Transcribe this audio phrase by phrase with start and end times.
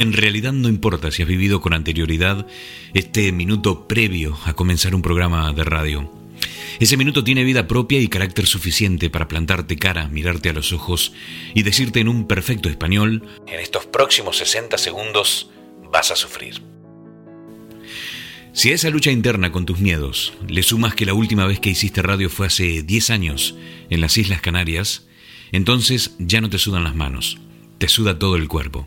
[0.00, 2.46] En realidad no importa si has vivido con anterioridad
[2.94, 6.10] este minuto previo a comenzar un programa de radio.
[6.78, 11.12] Ese minuto tiene vida propia y carácter suficiente para plantarte cara, mirarte a los ojos
[11.54, 15.50] y decirte en un perfecto español, en estos próximos 60 segundos
[15.92, 16.62] vas a sufrir.
[18.52, 21.70] Si a esa lucha interna con tus miedos le sumas que la última vez que
[21.70, 23.54] hiciste radio fue hace 10 años
[23.90, 25.06] en las Islas Canarias,
[25.52, 27.38] entonces ya no te sudan las manos,
[27.78, 28.86] te suda todo el cuerpo.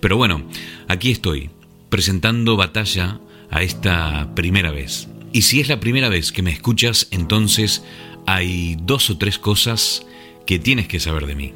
[0.00, 0.42] Pero bueno,
[0.88, 1.50] aquí estoy,
[1.88, 3.20] presentando batalla
[3.50, 5.08] a esta primera vez.
[5.32, 7.84] Y si es la primera vez que me escuchas, entonces
[8.26, 10.06] hay dos o tres cosas
[10.46, 11.52] que tienes que saber de mí.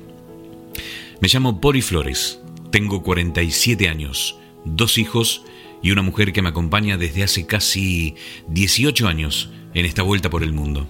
[1.20, 5.42] Me llamo Pori Flores, tengo 47 años, dos hijos
[5.83, 8.14] y una mujer que me acompaña desde hace casi
[8.48, 10.86] 18 años en esta vuelta por el mundo.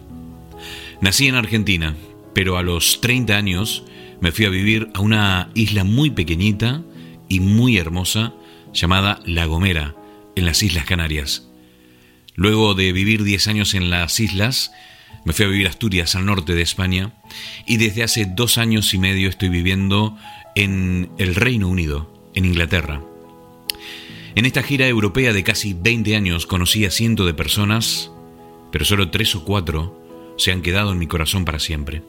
[1.00, 1.96] Nací en Argentina,
[2.38, 3.82] pero a los 30 años
[4.20, 6.84] me fui a vivir a una isla muy pequeñita
[7.28, 8.32] y muy hermosa
[8.72, 9.96] llamada La Gomera,
[10.36, 11.48] en las Islas Canarias.
[12.36, 14.70] Luego de vivir 10 años en las islas,
[15.24, 17.12] me fui a vivir a Asturias, al norte de España,
[17.66, 20.16] y desde hace dos años y medio estoy viviendo
[20.54, 23.02] en el Reino Unido, en Inglaterra.
[24.36, 28.12] En esta gira europea de casi 20 años conocí a cientos de personas,
[28.70, 30.00] pero solo tres o cuatro
[30.38, 32.04] se han quedado en mi corazón para siempre.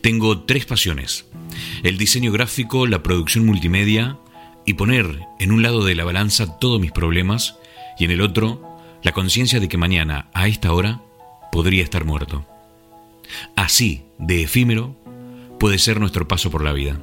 [0.00, 1.26] Tengo tres pasiones,
[1.82, 4.18] el diseño gráfico, la producción multimedia
[4.66, 7.56] y poner en un lado de la balanza todos mis problemas
[7.98, 8.62] y en el otro
[9.02, 11.02] la conciencia de que mañana, a esta hora,
[11.52, 12.46] podría estar muerto.
[13.54, 14.96] Así, de efímero,
[15.60, 16.98] puede ser nuestro paso por la vida.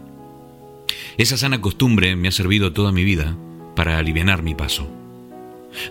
[1.17, 3.37] Esa sana costumbre me ha servido toda mi vida
[3.75, 4.89] para aliviar mi paso.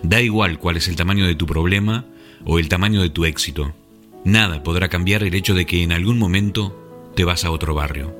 [0.03, 2.05] Da igual cuál es el tamaño de tu problema
[2.45, 3.73] o el tamaño de tu éxito.
[4.23, 8.15] Nada podrá cambiar el hecho de que en algún momento te vas a otro barrio.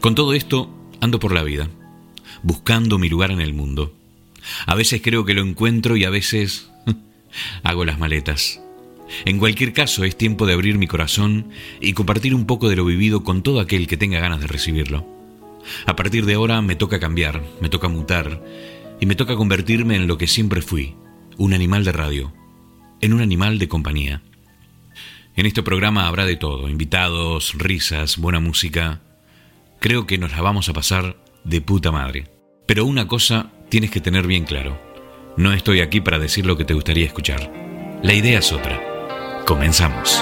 [0.00, 0.70] Con todo esto,
[1.00, 1.68] ando por la vida,
[2.42, 3.94] buscando mi lugar en el mundo.
[4.66, 6.70] A veces creo que lo encuentro y a veces
[7.62, 8.60] hago las maletas.
[9.24, 11.48] En cualquier caso, es tiempo de abrir mi corazón
[11.80, 15.06] y compartir un poco de lo vivido con todo aquel que tenga ganas de recibirlo.
[15.86, 18.42] A partir de ahora me toca cambiar, me toca mutar
[19.00, 20.94] y me toca convertirme en lo que siempre fui,
[21.36, 22.32] un animal de radio,
[23.00, 24.22] en un animal de compañía.
[25.36, 29.00] En este programa habrá de todo, invitados, risas, buena música.
[29.78, 32.26] Creo que nos la vamos a pasar de puta madre.
[32.66, 34.80] Pero una cosa tienes que tener bien claro.
[35.36, 37.50] No estoy aquí para decir lo que te gustaría escuchar.
[38.02, 38.80] La idea es otra.
[39.46, 40.20] Comenzamos.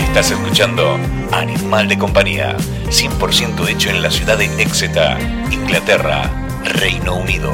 [0.00, 0.98] Estás escuchando
[1.30, 2.56] Animal de Compañía,
[2.90, 5.18] 100% hecho en la ciudad de Exeter,
[5.50, 6.30] Inglaterra,
[6.64, 7.52] Reino Unido.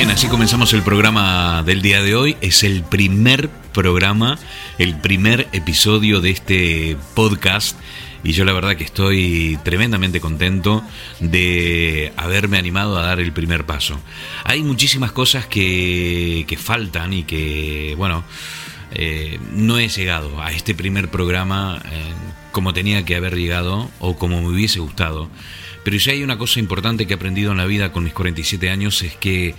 [0.00, 2.34] Bien, así comenzamos el programa del día de hoy.
[2.40, 4.38] Es el primer programa,
[4.78, 7.76] el primer episodio de este podcast.
[8.24, 10.82] Y yo la verdad que estoy tremendamente contento
[11.18, 14.00] de haberme animado a dar el primer paso.
[14.44, 18.24] Hay muchísimas cosas que, faltan y que, bueno,
[18.92, 22.14] eh, no he llegado a este primer programa eh,
[22.52, 25.28] como tenía que haber llegado o como me hubiese gustado.
[25.84, 28.70] Pero si hay una cosa importante que he aprendido en la vida con mis 47
[28.70, 29.54] años es que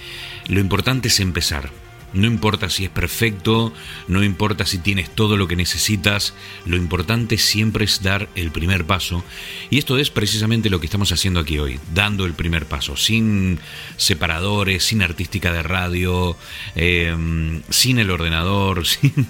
[0.48, 1.70] lo importante es empezar.
[2.14, 3.74] No importa si es perfecto,
[4.08, 6.34] no importa si tienes todo lo que necesitas,
[6.66, 9.24] lo importante siempre es dar el primer paso.
[9.70, 13.60] Y esto es precisamente lo que estamos haciendo aquí hoy, dando el primer paso, sin
[13.96, 16.36] separadores, sin artística de radio,
[16.76, 19.28] em, sin el ordenador, sin...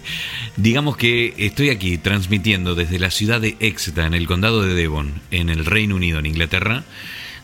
[0.58, 5.22] digamos que estoy aquí transmitiendo desde la ciudad de Exeter, en el condado de Devon,
[5.30, 6.84] en el Reino Unido, en Inglaterra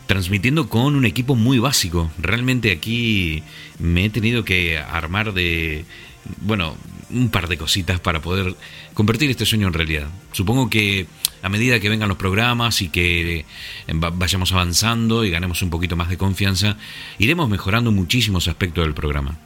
[0.08, 2.10] transmitiendo con un equipo muy básico.
[2.18, 3.42] Realmente aquí
[3.78, 5.84] me he tenido que armar de,
[6.40, 6.76] bueno,
[7.10, 8.56] un par de cositas para poder
[8.94, 10.08] convertir este sueño en realidad.
[10.32, 11.06] Supongo que
[11.42, 13.44] a medida que vengan los programas y que
[14.14, 16.78] vayamos avanzando y ganemos un poquito más de confianza,
[17.18, 19.38] iremos mejorando muchísimos aspectos del programa.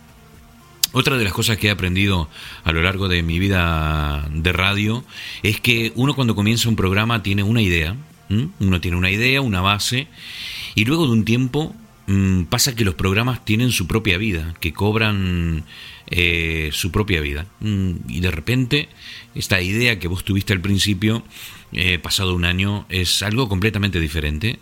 [0.92, 2.28] Otra de las cosas que he aprendido
[2.62, 5.04] a lo largo de mi vida de radio
[5.42, 7.96] es que uno cuando comienza un programa tiene una idea,
[8.60, 10.08] uno tiene una idea, una base,
[10.74, 11.74] y luego de un tiempo
[12.06, 15.64] mm, pasa que los programas tienen su propia vida, que cobran
[16.08, 17.46] eh, su propia vida.
[17.60, 18.88] Mm, y de repente,
[19.34, 21.22] esta idea que vos tuviste al principio,
[21.72, 24.58] eh, pasado un año, es algo completamente diferente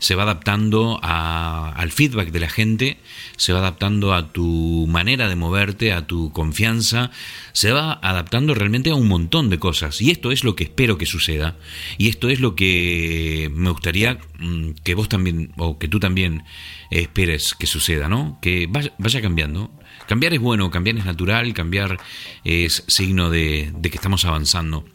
[0.00, 2.96] se va adaptando al feedback de la gente,
[3.36, 7.10] se va adaptando a tu manera de moverte, a tu confianza,
[7.52, 10.00] se va adaptando realmente a un montón de cosas.
[10.00, 11.56] Y esto es lo que espero que suceda.
[11.98, 16.44] Y esto es lo que me gustaría mm, que vos también, o que tú también
[16.90, 18.38] esperes que suceda, ¿no?
[18.40, 19.70] Que vaya, cambiando.
[20.08, 21.98] Cambiar es bueno, cambiar es natural, cambiar
[22.42, 24.86] es signo de que estamos avanzando.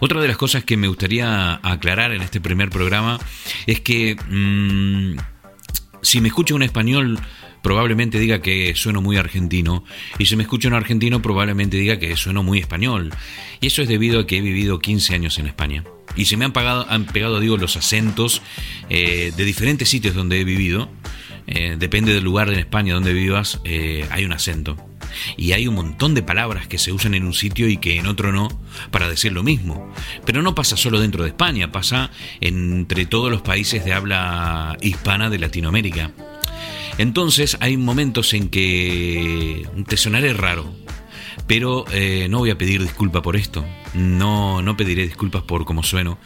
[0.00, 3.18] Otra de las cosas que me gustaría aclarar en este primer programa
[3.66, 5.16] es que mm,
[6.02, 7.18] si me escucha un español
[7.62, 9.84] probablemente diga que sueno muy argentino
[10.18, 13.12] y si me escucha un argentino probablemente diga que sueno muy español.
[13.60, 15.82] Y eso es debido a que he vivido 15 años en España.
[16.14, 18.40] Y se me han, pegado, digo, los acentos
[18.88, 20.88] eh, de diferentes sitios donde he vivido.
[21.48, 24.76] Eh, depende del lugar en España donde vivas, eh, hay un acento.
[25.36, 28.06] Y hay un montón de palabras que se usan en un sitio y que en
[28.06, 28.48] otro no
[28.90, 29.92] para decir lo mismo.
[30.24, 32.10] Pero no pasa solo dentro de España, pasa
[32.40, 36.12] entre todos los países de habla hispana de Latinoamérica.
[36.98, 40.74] Entonces hay momentos en que te sonaré raro,
[41.46, 43.64] pero eh, no voy a pedir disculpa por esto.
[43.94, 46.18] No, no pediré disculpas por cómo sueno.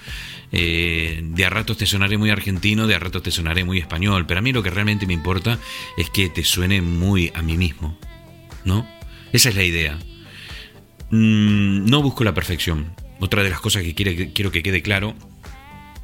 [0.53, 4.27] Eh, de a ratos te sonaré muy argentino, de a ratos te sonaré muy español,
[4.27, 5.59] pero a mí lo que realmente me importa
[5.97, 7.97] es que te suene muy a mí mismo.
[8.65, 8.87] ¿No?
[9.33, 9.99] Esa es la idea.
[11.11, 12.93] Mm, no busco la perfección.
[13.21, 15.15] Otra de las cosas que quiero que quede claro,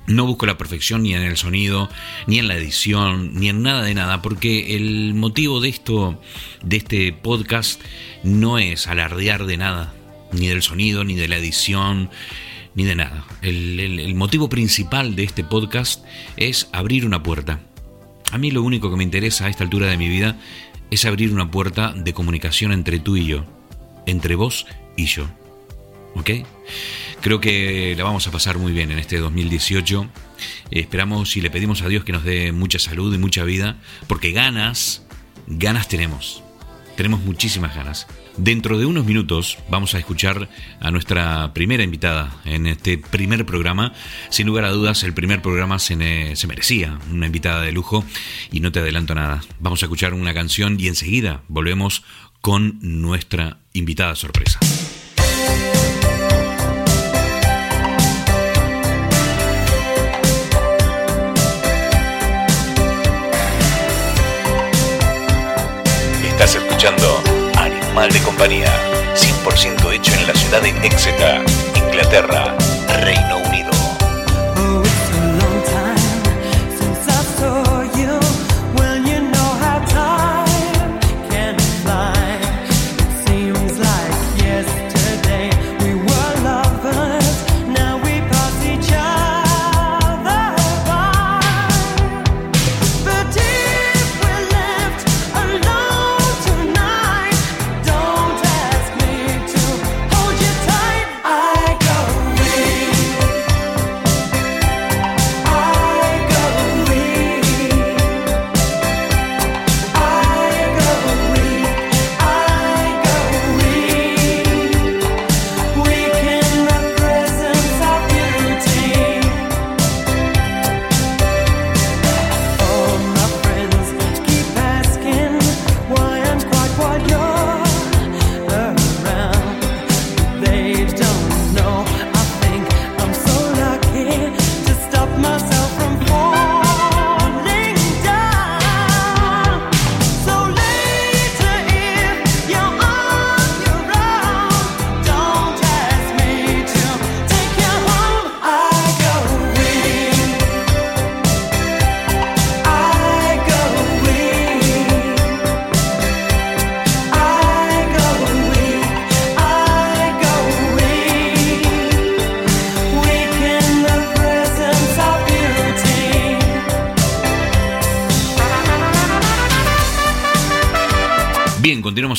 [0.06, 1.88] no busco la perfección ni en el sonido,
[2.26, 6.20] ni en la edición, ni en nada de nada, porque el motivo de esto,
[6.62, 7.80] de este podcast,
[8.22, 9.94] no es alardear de nada,
[10.32, 12.10] ni del sonido, ni de la edición,
[12.75, 13.25] ni de nada.
[13.42, 16.04] el motivo principal de este podcast
[16.36, 17.60] es abrir una puerta.
[18.32, 20.36] A mí lo único que me interesa a esta altura de mi vida
[20.90, 23.45] es abrir una puerta de comunicación entre tú y yo,
[24.07, 24.66] entre vos
[24.97, 25.26] y yo.
[26.14, 26.31] ¿Ok?
[27.21, 30.07] Creo que la vamos a pasar muy bien en este 2018.
[30.71, 33.76] Esperamos y le pedimos a Dios que nos dé mucha salud y mucha vida,
[34.07, 35.05] porque ganas,
[35.47, 36.43] ganas tenemos.
[36.97, 38.07] Tenemos muchísimas ganas.
[38.38, 40.49] Dentro de unos minutos vamos a escuchar
[40.81, 43.95] a nuestra primera invitada en este primer programa.
[44.28, 48.05] Sin lugar a dudas, el primer programa se, merecía una invitada de lujo
[48.52, 49.43] y no te adelanto nada.
[49.59, 52.05] Vamos a escuchar una canción y enseguida volvemos
[52.43, 54.61] con nuestra invitada sorpresa.
[66.23, 67.25] Estás escuchando
[67.97, 68.71] Mal de compañía,
[69.15, 71.43] 100% hecho en la ciudad de Exeter,
[71.76, 72.55] Inglaterra,
[73.00, 73.55] Reino Unido.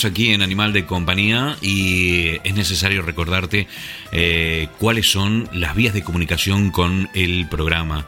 [0.06, 3.68] Aquí en Animal de Compañía y es necesario recordarte
[4.12, 8.06] eh, cuáles son las vías de comunicación con el programa.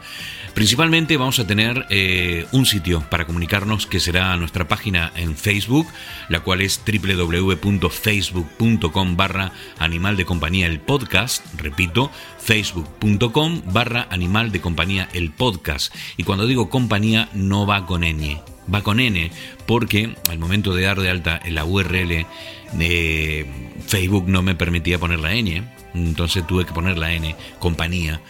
[0.54, 5.86] Principalmente vamos a tener eh, un sitio para comunicarnos que será nuestra página en Facebook,
[6.28, 14.60] la cual es www.facebook.com barra Animal de Compañía el podcast, repito, facebook.com barra Animal de
[14.60, 15.94] Compañía el podcast.
[16.16, 18.40] Y cuando digo compañía no va con ñ,
[18.72, 19.30] va con n,
[19.66, 22.26] porque al momento de dar de alta en la URL
[22.72, 23.46] de
[23.86, 25.62] Facebook no me permitía poner la ñ,
[25.94, 28.20] entonces tuve que poner la n, compañía.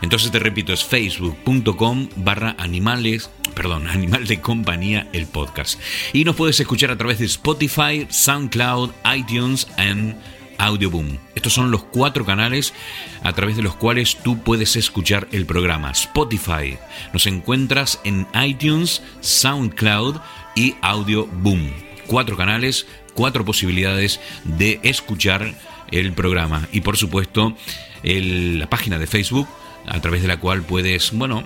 [0.00, 5.80] Entonces te repito, es facebook.com barra animales, perdón, animal de compañía, el podcast.
[6.12, 10.16] Y nos puedes escuchar a través de Spotify, SoundCloud, iTunes and
[10.58, 11.18] Audioboom.
[11.34, 12.74] Estos son los cuatro canales
[13.22, 15.90] a través de los cuales tú puedes escuchar el programa.
[15.92, 16.76] Spotify.
[17.12, 20.16] Nos encuentras en iTunes, SoundCloud
[20.54, 21.70] y Audioboom.
[22.06, 25.54] Cuatro canales, cuatro posibilidades de escuchar
[25.90, 26.68] el programa.
[26.72, 27.56] Y por supuesto,
[28.02, 29.48] la página de Facebook
[29.86, 31.44] a través de la cual puedes, bueno,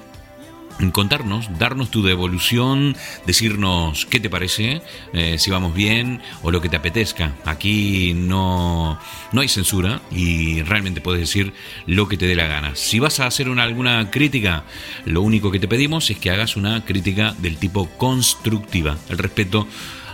[0.92, 6.68] contarnos, darnos tu devolución, decirnos qué te parece, eh, si vamos bien o lo que
[6.68, 7.34] te apetezca.
[7.44, 8.98] Aquí no,
[9.32, 11.52] no hay censura y realmente puedes decir
[11.86, 12.74] lo que te dé la gana.
[12.74, 14.64] Si vas a hacer una, alguna crítica,
[15.04, 18.96] lo único que te pedimos es que hagas una crítica del tipo constructiva.
[19.08, 19.66] El respeto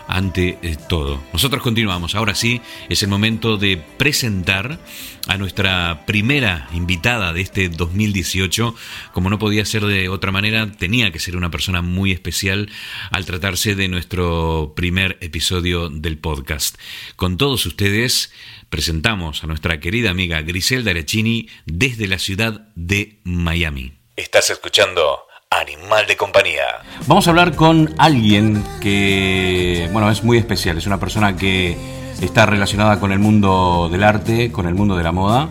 [0.08, 1.22] ante eh, todo.
[1.32, 2.14] Nosotros continuamos.
[2.14, 4.80] Ahora sí, es el momento de presentar
[5.28, 8.74] a nuestra primera invitada de este 2018.
[9.12, 12.70] Como no podía ser de otra manera, tenía que ser una persona muy especial
[13.10, 16.76] al tratarse de nuestro primer episodio del podcast.
[17.14, 18.32] Con todos ustedes
[18.70, 23.92] presentamos a nuestra querida amiga Griselda Arecini desde la ciudad de Miami.
[24.16, 26.82] Estás escuchando Animal de compañía.
[27.06, 30.76] Vamos a hablar con alguien que, bueno, es muy especial.
[30.76, 31.74] Es una persona que
[32.20, 35.48] está relacionada con el mundo del arte, con el mundo de la moda.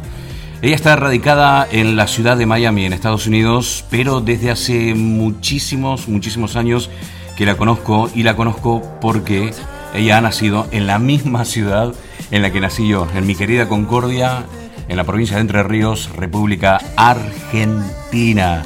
[0.62, 6.08] Ella está radicada en la ciudad de Miami, en Estados Unidos, pero desde hace muchísimos,
[6.08, 6.92] muchísimos años
[7.36, 9.52] que la conozco y la conozco porque
[9.96, 11.96] ella ha nacido en la misma ciudad
[12.30, 14.46] en la que nací yo, en mi querida Concordia,
[14.88, 18.64] en la provincia de Entre Ríos, República Argentina.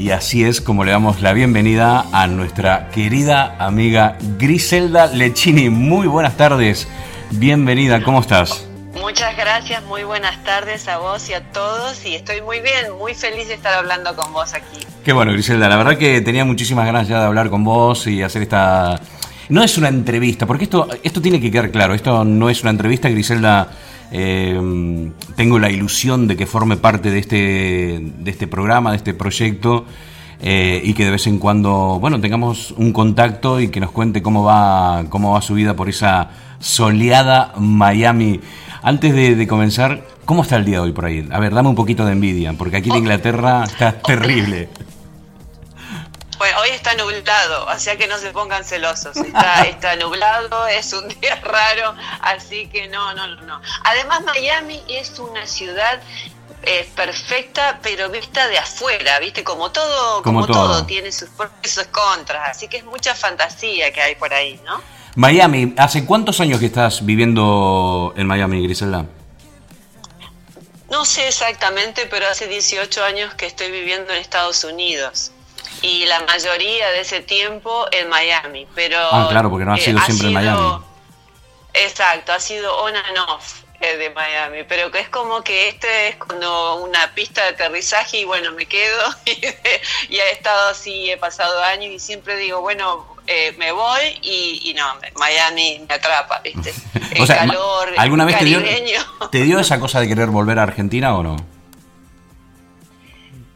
[0.00, 5.68] Y así es como le damos la bienvenida a nuestra querida amiga Griselda Lechini.
[5.68, 6.88] Muy buenas tardes,
[7.32, 8.66] bienvenida, ¿cómo estás?
[8.94, 13.12] Muchas gracias, muy buenas tardes a vos y a todos y estoy muy bien, muy
[13.12, 14.78] feliz de estar hablando con vos aquí.
[15.04, 18.22] Qué bueno, Griselda, la verdad que tenía muchísimas ganas ya de hablar con vos y
[18.22, 18.98] hacer esta...
[19.50, 22.70] No es una entrevista, porque esto, esto tiene que quedar claro, esto no es una
[22.70, 23.70] entrevista, Griselda
[24.10, 29.14] eh, tengo la ilusión de que forme parte de este, de este programa, de este
[29.14, 29.84] proyecto.
[30.42, 34.22] Eh, y que de vez en cuando, bueno, tengamos un contacto y que nos cuente
[34.22, 38.40] cómo va, cómo va su vida por esa soleada Miami.
[38.82, 41.28] Antes de, comenzar, ¿cómo está el día de hoy por ahí?
[41.30, 44.70] A ver, dame un poquito de envidia, porque aquí en Inglaterra está terrible.
[46.80, 49.14] Está nublado, o sea que no se pongan celosos.
[49.14, 53.60] Está, está nublado, es un día raro, así que no, no, no.
[53.84, 56.00] Además, Miami es una ciudad
[56.62, 59.44] eh, perfecta, pero vista de afuera, ¿viste?
[59.44, 60.86] Como todo, como, todo.
[60.86, 64.58] tiene sus pros y sus contras, así que es mucha fantasía que hay por ahí,
[64.64, 64.80] ¿no?
[65.16, 69.04] Miami, ¿hace cuántos años que estás viviendo en Miami, Griselda?
[70.90, 75.32] No sé exactamente, pero hace 18 años que estoy viviendo en Estados Unidos
[75.82, 78.66] y la mayoría de ese tiempo en Miami.
[78.74, 80.84] Pero, ah, claro, porque no ha eh, sido siempre en Miami.
[81.74, 86.08] Exacto, ha sido on and off eh, de Miami, pero que es como que este
[86.08, 91.16] es cuando una pista de aterrizaje y bueno, me quedo y, he estado así, he
[91.16, 94.84] pasado años y siempre digo, bueno, eh, me voy y, no,
[95.16, 96.74] Miami me atrapa, ¿viste?
[97.14, 98.60] El calor, ¿alguna vez te dio,
[99.30, 101.36] te dio esa cosa de querer volver a Argentina o no?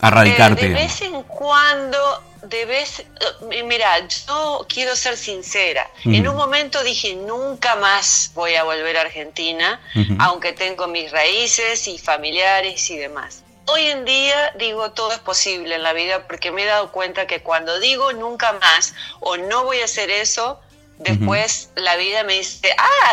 [0.04, 0.66] A radicarte.
[0.66, 1.98] Eh, de vez en cuando,
[2.42, 5.88] de vez, eh, mira, yo quiero ser sincera.
[6.04, 9.80] En un momento dije, nunca más voy a volver a Argentina,
[10.18, 13.42] aunque tengo mis raíces y familiares y demás.
[13.66, 17.26] Hoy en día digo todo es posible en la vida porque me he dado cuenta
[17.26, 20.60] que cuando digo nunca más o no voy a hacer eso,
[20.98, 23.12] después la vida me dice, ah,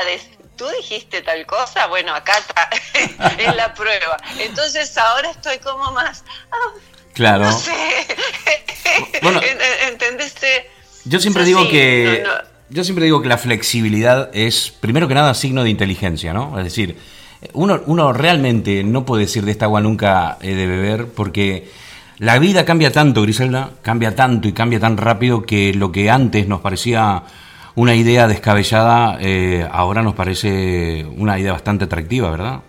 [0.62, 2.70] tú dijiste tal cosa, bueno, acá está,
[3.38, 4.18] es la prueba.
[4.38, 6.24] Entonces ahora estoy como más...
[6.52, 6.78] Ah,
[7.14, 7.46] claro.
[7.46, 7.72] No sé.
[9.24, 9.42] Bueno,
[9.90, 10.70] ¿Entendiste?
[11.06, 12.24] Yo siempre digo que...
[12.70, 16.58] Yo siempre digo que la flexibilidad es, primero que nada, signo de inteligencia, ¿no?
[16.60, 16.96] Es decir,
[17.54, 21.70] uno, uno realmente no puede decir de esta agua nunca he de beber porque
[22.20, 26.48] la vida cambia tanto, Griselda, cambia tanto y cambia tan rápido que lo que antes
[26.48, 27.24] nos parecía
[27.76, 32.62] una idea descabellada, eh, ahora nos parece una idea bastante atractiva, ¿verdad?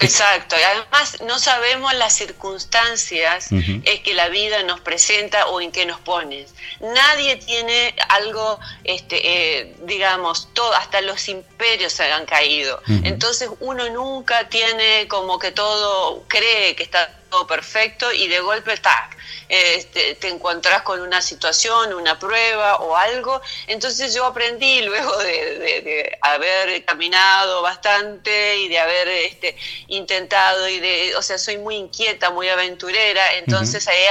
[0.00, 5.70] Exacto, y además no sabemos las circunstancias es que la vida nos presenta o en
[5.72, 6.46] qué nos pone.
[6.80, 12.80] Nadie tiene algo, este, eh, digamos, todo, hasta los imperios se han caído.
[13.04, 18.76] Entonces uno nunca tiene como que todo, cree que está todo perfecto y de golpe,
[18.76, 19.16] tac,
[19.48, 23.40] este, te encontrás con una situación, una prueba o algo.
[23.66, 29.56] Entonces yo aprendí luego de, haber caminado bastante y de haber este,
[29.88, 34.04] intentado y de, o sea, soy muy inquieta, muy aventurera, entonces ahí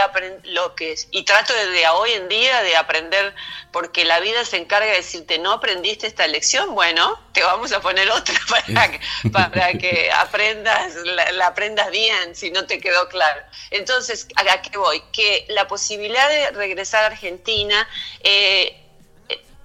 [0.43, 3.33] lo que es, y trato de, hoy en día de aprender,
[3.71, 7.81] porque la vida se encarga de decirte, no aprendiste esta lección, bueno, te vamos a
[7.81, 8.99] poner otra para que,
[9.31, 13.41] para que aprendas, la, aprendas bien, si no te quedó claro.
[13.71, 15.01] Entonces, ¿a qué voy?
[15.11, 17.87] Que la posibilidad de regresar a Argentina
[18.23, 18.79] eh,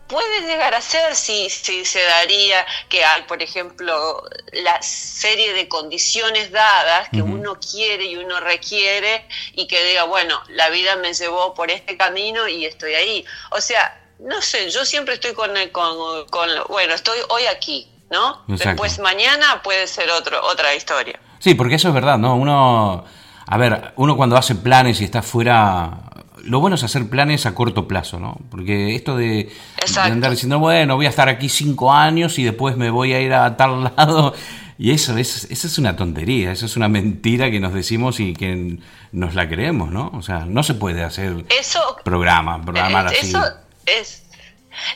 [0.06, 5.68] puede llegar a ser si, si, se daría que hay, por ejemplo, la serie de
[5.68, 11.12] condiciones dadas que uno quiere y uno requiere y que diga, bueno, la vida me
[11.14, 13.24] llevó por este camino y estoy ahí.
[13.50, 18.44] O sea, no sé, yo siempre estoy con, con, con bueno, estoy hoy aquí, ¿no?
[18.46, 21.18] Después mañana puede ser otro, otra historia.
[21.38, 22.36] Sí, porque eso es verdad, ¿no?
[22.36, 23.04] Uno
[23.46, 26.00] a ver, uno cuando hace planes y está fuera,
[26.44, 28.38] lo bueno es hacer planes a corto plazo, ¿no?
[28.50, 29.52] Porque esto de,
[29.96, 33.32] andar diciendo, bueno, voy a estar aquí cinco años y después me voy a ir
[33.32, 34.34] a tal lado,
[34.78, 38.32] y eso es, eso es una tontería, eso es una mentira que nos decimos y
[38.32, 38.78] que
[39.12, 40.10] nos la creemos, ¿no?
[40.14, 43.28] O sea, no se puede hacer eso, programa, programar así.
[43.28, 43.42] Eso
[43.86, 44.23] es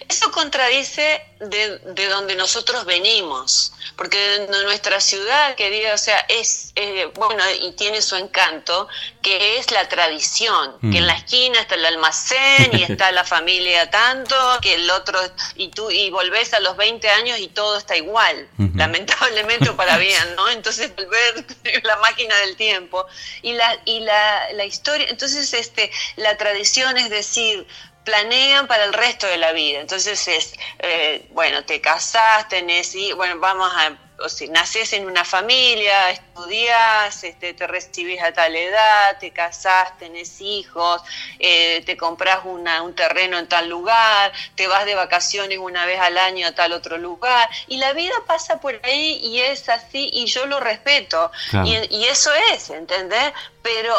[0.08, 6.72] eso contradice de, de, donde nosotros venimos, porque de nuestra ciudad, querida, o sea, es,
[6.74, 8.88] eh, bueno, y tiene su encanto,
[9.22, 11.16] que es la tradición, que en la mm.
[11.16, 15.20] esquina está el almacén y está la familia tanto, que el otro,
[15.54, 20.34] y tú, y volvés a los 20 años y todo está igual, lamentablemente para bien,
[20.36, 20.48] ¿no?
[20.48, 21.44] Entonces volver
[21.84, 23.06] la máquina del tiempo
[23.42, 27.66] y la, y la, la historia, entonces este, la tradición es decir,
[28.08, 29.80] planean para el resto de la vida.
[29.80, 35.04] Entonces es, eh, bueno, te casás, tenés, y, bueno, vamos a, o sea, nacés en
[35.06, 41.02] una familia, estudiás, este, te recibís a tal edad, te casás, tenés hijos,
[41.38, 46.00] eh, te compras una, un terreno en tal lugar, te vas de vacaciones una vez
[46.00, 50.08] al año a tal otro lugar, y la vida pasa por ahí y es así,
[50.14, 51.30] y yo lo respeto,
[51.62, 53.34] y, y eso es, ¿entendés?
[53.62, 53.94] Pero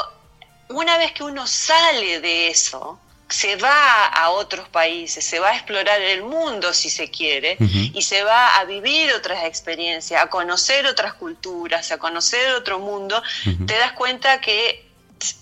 [0.70, 5.56] una vez que uno sale de eso, se va a otros países, se va a
[5.56, 10.88] explorar el mundo si se quiere, y se va a vivir otras experiencias, a conocer
[10.88, 13.22] otras culturas, a conocer otro mundo,
[13.68, 14.90] te das cuenta que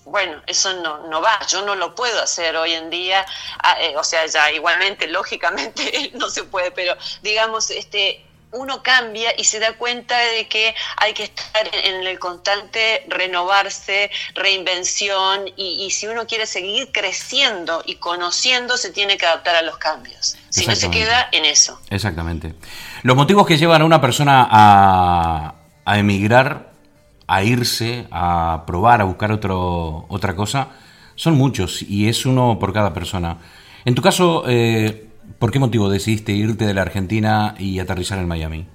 [0.05, 3.25] bueno, eso no, no va, yo no lo puedo hacer hoy en día,
[3.59, 9.29] ah, eh, o sea, ya igualmente, lógicamente no se puede, pero digamos, este, uno cambia
[9.37, 15.89] y se da cuenta de que hay que estar en el constante renovarse, reinvención y,
[15.91, 20.37] si uno quiere seguir creciendo y conociendo se tiene que adaptar a los cambios.
[20.49, 21.79] Si no se queda en eso.
[21.89, 22.55] Exactamente.
[23.03, 25.55] Los motivos que llevan a una persona a,
[25.85, 26.71] a emigrar,
[27.27, 30.69] a irse, a probar, a buscar otro, otra cosa,
[31.15, 33.37] son muchos y es uno por cada persona.
[33.83, 35.06] En tu caso, eh,
[35.39, 38.67] ¿Por qué motivo decidiste irte de la Argentina y aterrizar en Miami?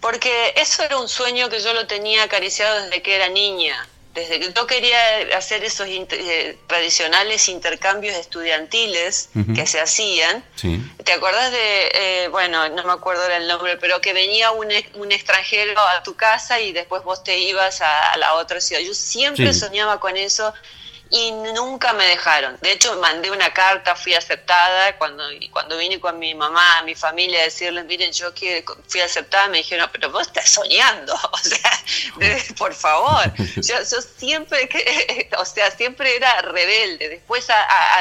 [0.00, 3.88] Porque eso era un sueño que yo lo tenía acariciado desde que era niña.
[4.12, 4.98] Desde que yo quería
[5.36, 10.44] hacer esos eh, tradicionales intercambios estudiantiles que se hacían.
[11.02, 15.10] ¿Te acuerdas de, eh, bueno, no me acuerdo el nombre, pero que venía un, un,
[15.10, 18.82] extranjero a tu casa y después vos te ibas a, la otra ciudad?
[18.82, 20.54] Yo siempre soñaba con eso
[21.10, 22.58] y nunca me dejaron.
[22.60, 24.96] De hecho, mandé una carta, fui aceptada.
[24.96, 28.32] Cuando, cuando vine con mi mamá, mi familia, a decirles, miren, yo
[28.88, 31.70] fui aceptada, me dijeron, pero vos estás soñando, o sea,
[32.56, 33.32] por favor.
[33.56, 34.68] Yo, siempre,
[35.38, 37.08] o sea, siempre era rebelde.
[37.08, 37.46] Después,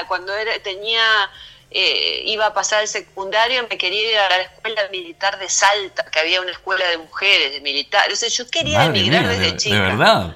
[0.08, 1.30] cuando era, tenía...
[1.76, 6.06] Eh, iba a pasar el secundario, me quería ir a la escuela militar de Salta,
[6.06, 8.13] que había una escuela de mujeres, de militares.
[8.13, 9.76] O sea, yo quería emigrar desde chica.
[9.76, 10.36] ¿De verdad?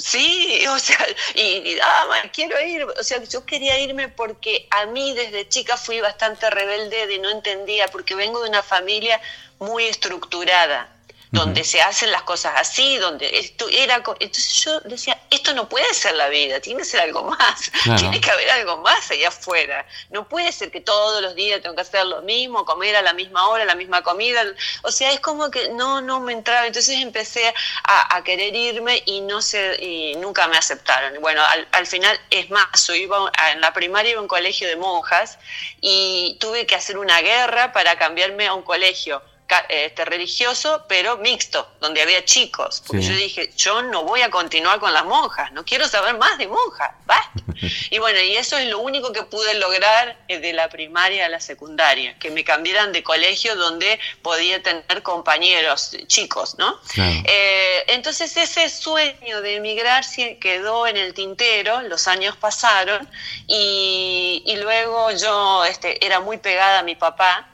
[0.00, 0.96] Sí, o sea,
[1.34, 6.00] y, ah, quiero ir, o sea, yo quería irme porque a mí desde chica fui
[6.00, 9.20] bastante rebelde de no entendía, porque vengo de una familia
[9.58, 10.88] muy estructurada.
[11.32, 14.02] Donde se hacen las cosas así, donde esto era...
[14.18, 18.20] Entonces yo decía, esto no puede ser la vida, tiene que ser algo más, tiene
[18.20, 19.86] que haber algo más allá afuera.
[20.10, 23.12] No puede ser que todos los días tengo que hacer lo mismo, comer a la
[23.12, 24.42] misma hora, la misma comida.
[24.82, 26.66] O sea, es como que no, no me entraba.
[26.66, 31.20] Entonces empecé a, querer irme y no sé, y nunca me aceptaron.
[31.20, 34.76] Bueno, al, final, es más, yo iba en la primaria iba a un colegio de
[34.76, 35.38] monjas
[35.80, 39.22] y tuve que hacer una guerra para cambiarme a un colegio
[39.68, 42.82] este, religioso, pero mixto, donde había chicos.
[42.86, 46.38] Porque yo dije, yo no voy a continuar con las monjas, no quiero saber más
[46.38, 47.30] de monjas, basta.
[47.90, 51.28] y bueno, y eso es lo único que pude lograr eh, de la primaria a
[51.28, 56.80] la secundaria, que me cambiaran de colegio donde podía tener compañeros chicos, ¿no?
[56.96, 60.04] Eh, entonces ese sueño de emigrar
[60.40, 63.08] quedó en el tintero, los años pasaron
[63.46, 67.49] y, y luego yo este, era muy pegada a mi papá.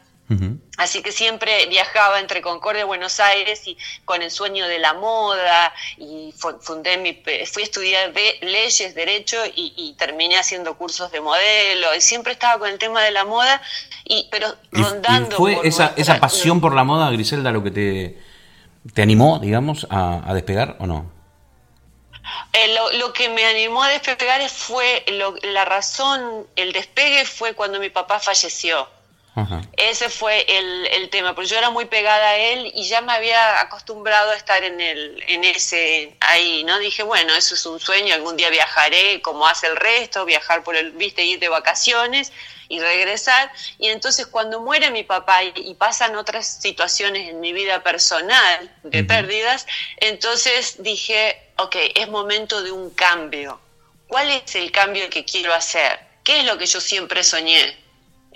[0.76, 4.92] Así que siempre viajaba entre Concordia y Buenos Aires y con el sueño de la
[4.94, 7.14] moda y fundé mi,
[7.46, 8.12] fui a estudiar
[8.42, 13.10] leyes, derecho y, terminé haciendo cursos de modelo y siempre estaba con el tema de
[13.10, 13.62] la moda
[14.04, 15.36] y pero rondando.
[15.36, 18.18] ¿Fue esa, esa pasión por la moda, Griselda, lo que te,
[18.92, 21.10] te animó, digamos, a, despegar o no?
[22.52, 25.04] Eh, lo, que me animó a despegar fue
[25.42, 28.88] la razón, el despegue fue cuando mi papá falleció.
[29.76, 33.60] Ese fue el, tema, porque yo era muy pegada a él y ya me había
[33.60, 36.78] acostumbrado a estar en, el, en ese, ahí, ¿no?
[36.78, 40.74] Dije, bueno, eso es un sueño, algún día viajaré como hace el resto, viajar por
[40.74, 42.32] el, viste, ir de vacaciones
[42.68, 43.52] y regresar.
[43.78, 49.04] Y entonces cuando muere mi papá y, pasan otras situaciones en mi vida personal de
[49.04, 49.66] pérdidas,
[49.98, 53.60] entonces dije, ok, es momento de un cambio.
[54.08, 56.00] ¿Cuál es el cambio que quiero hacer?
[56.24, 57.85] ¿Qué es lo que yo siempre soñé?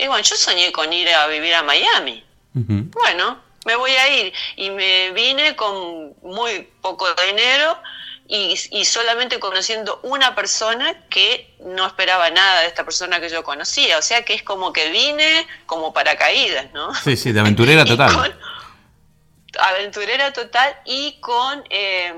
[0.00, 2.24] Y bueno, yo soñé con ir a vivir a Miami.
[2.54, 4.32] Bueno, me voy a ir.
[4.56, 7.78] Y me vine con muy poco dinero
[8.26, 13.42] y, y, solamente conociendo una persona que no esperaba nada de esta persona que yo
[13.42, 13.98] conocía.
[13.98, 16.94] O sea que es como que vine como paracaídas, ¿no?
[16.94, 18.36] Sí, sí, de aventurera total
[19.60, 22.12] aventurera total y con eh,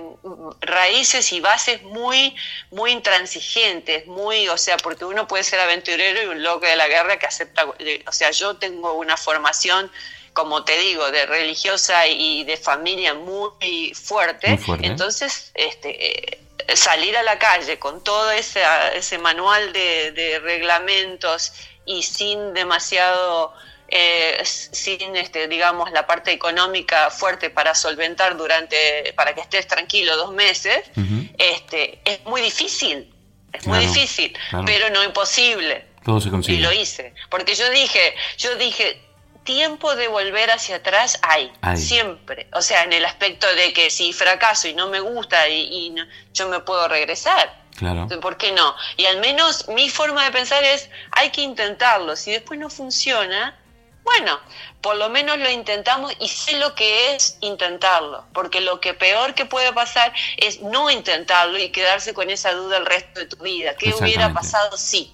[0.61, 2.35] raíces y bases muy,
[2.71, 6.89] muy intransigentes, muy, o sea, porque uno puede ser aventurero y un loco de la
[6.89, 9.91] guerra que acepta, o sea, yo tengo una formación,
[10.33, 16.39] como te digo, de religiosa y de familia muy fuerte, entonces, este, eh,
[16.75, 18.63] salir a la calle con todo ese,
[18.95, 21.53] ese manual de, de reglamentos
[21.85, 23.53] y sin demasiado
[23.95, 30.17] eh, sin, este, digamos, la parte económica fuerte para solventar durante, para que estés tranquilo
[30.17, 30.91] dos meses,
[31.37, 33.15] este, es muy difícil,
[33.53, 35.85] es muy difícil, pero no imposible.
[36.07, 36.57] Todo se consigue.
[36.57, 38.99] Y lo hice, porque yo dije, yo dije,
[39.45, 42.49] tiempo de volver hacia atrás hay, siempre.
[42.55, 45.95] O sea, en el aspecto de que si fracaso y no me gusta y,
[46.33, 47.61] yo me puedo regresar.
[47.77, 48.09] Claro.
[48.23, 48.75] ¿Por qué no?
[48.97, 52.17] Y al menos mi forma de pensar es, hay que intentarlo.
[52.17, 53.59] Si después no funciona,
[54.05, 54.39] bueno,
[54.81, 59.35] por lo menos lo intentamos y sé lo que es intentarlo, porque lo que peor
[59.35, 63.37] que puede pasar es no intentarlo y quedarse con esa duda el resto de tu
[63.43, 63.75] vida.
[63.79, 65.13] ¿Qué hubiera pasado si?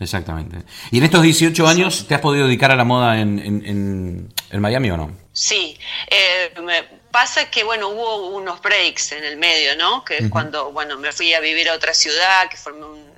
[0.00, 0.56] Exactamente.
[0.90, 4.90] ¿Y en estos 18 años te has podido dedicar a la moda en, en, Miami
[4.90, 5.14] o no?
[5.32, 5.76] Sí.
[6.06, 10.02] Eh, me pasa que, bueno, hubo unos breaks en el medio, ¿no?
[10.02, 13.09] Que es cuando, bueno, me fui a vivir a otra ciudad, que formé un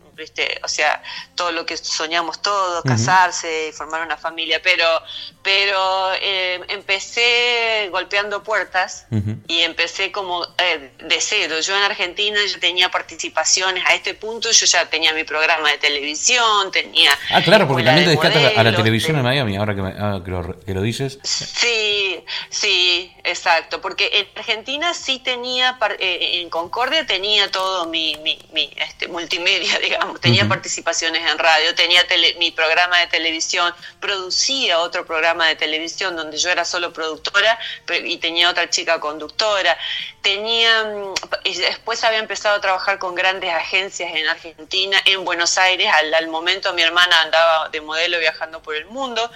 [0.63, 1.03] o sea,
[1.35, 4.87] todo lo que soñamos todos, casarse y formar una familia, pero,
[5.43, 9.07] pero eh, empecé golpeando puertas
[9.49, 11.57] y empecé como eh, de cero.
[11.61, 15.79] Yo en Argentina ya tenía participaciones, a este punto yo ya tenía mi programa de
[15.79, 17.11] televisión, tenía...
[17.31, 20.83] Ah, claro, porque también te dedicaste a la televisión en Miami, ahora que, que, lo,
[20.83, 21.19] dices.
[21.23, 28.39] Sí, sí, exacto, porque en Argentina sí tenía, eh, en Concordia tenía todo mi, mi,
[28.53, 32.05] mi este, multimedia, digamos tenía participaciones en radio, tenía
[32.39, 37.59] mi programa de televisión, producía otro programa de televisión donde yo era solo productora
[38.05, 39.77] y tenía otra chica conductora.
[40.23, 45.59] Tenía, mm, y después había empezado a trabajar con grandes agencias en Argentina, en Buenos
[45.59, 45.89] Aires.
[45.93, 49.31] Al, al momento mi hermana andaba de modelo viajando por el mundo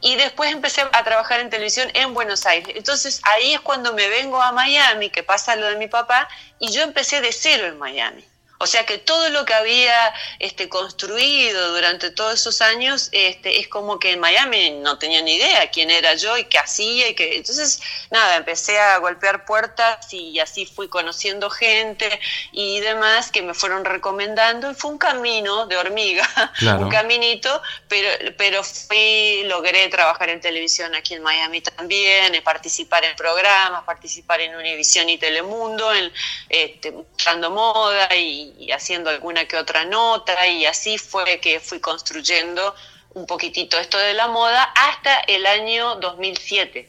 [0.00, 2.74] y después empecé a trabajar en televisión en Buenos Aires.
[2.76, 6.72] Entonces ahí es cuando me vengo a Miami, que pasa lo de mi papá, y
[6.72, 8.24] yo empecé de cero en Miami.
[8.62, 13.66] O sea que todo lo que había este, construido durante todos esos años este, es
[13.66, 17.08] como que en Miami no tenía ni idea quién era yo y qué hacía.
[17.08, 17.38] Y que...
[17.38, 22.20] Entonces, nada, empecé a golpear puertas y así fui conociendo gente
[22.52, 24.70] y demás que me fueron recomendando.
[24.70, 26.28] Y fue un camino de hormiga,
[26.78, 33.16] un caminito, pero, pero fui, logré trabajar en televisión aquí en Miami también, participar en
[33.16, 36.12] programas, participar en Univisión y Telemundo, en,
[36.48, 41.80] este, mostrando moda y y, haciendo alguna que otra nota y así fue que fui
[41.80, 42.74] construyendo
[43.14, 46.88] un poquitito esto de la moda hasta el año 2007.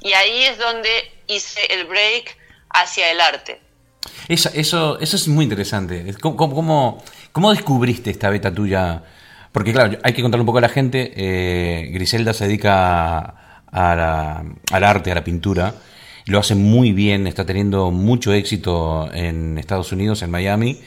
[0.00, 0.90] Y ahí es donde
[1.26, 2.36] hice el break
[2.70, 3.60] hacia el arte.
[4.28, 6.14] Eso, eso, eso es muy interesante.
[6.20, 9.02] ¿Cómo, cómo, descubriste esta beta tuya?
[9.52, 11.12] Porque claro, hay que contarle un poco a la gente.
[11.16, 15.74] Eh, Griselda se dedica al arte, a la pintura
[16.28, 20.80] lo hace muy bien, está teniendo mucho éxito en Estados Unidos, en Miami,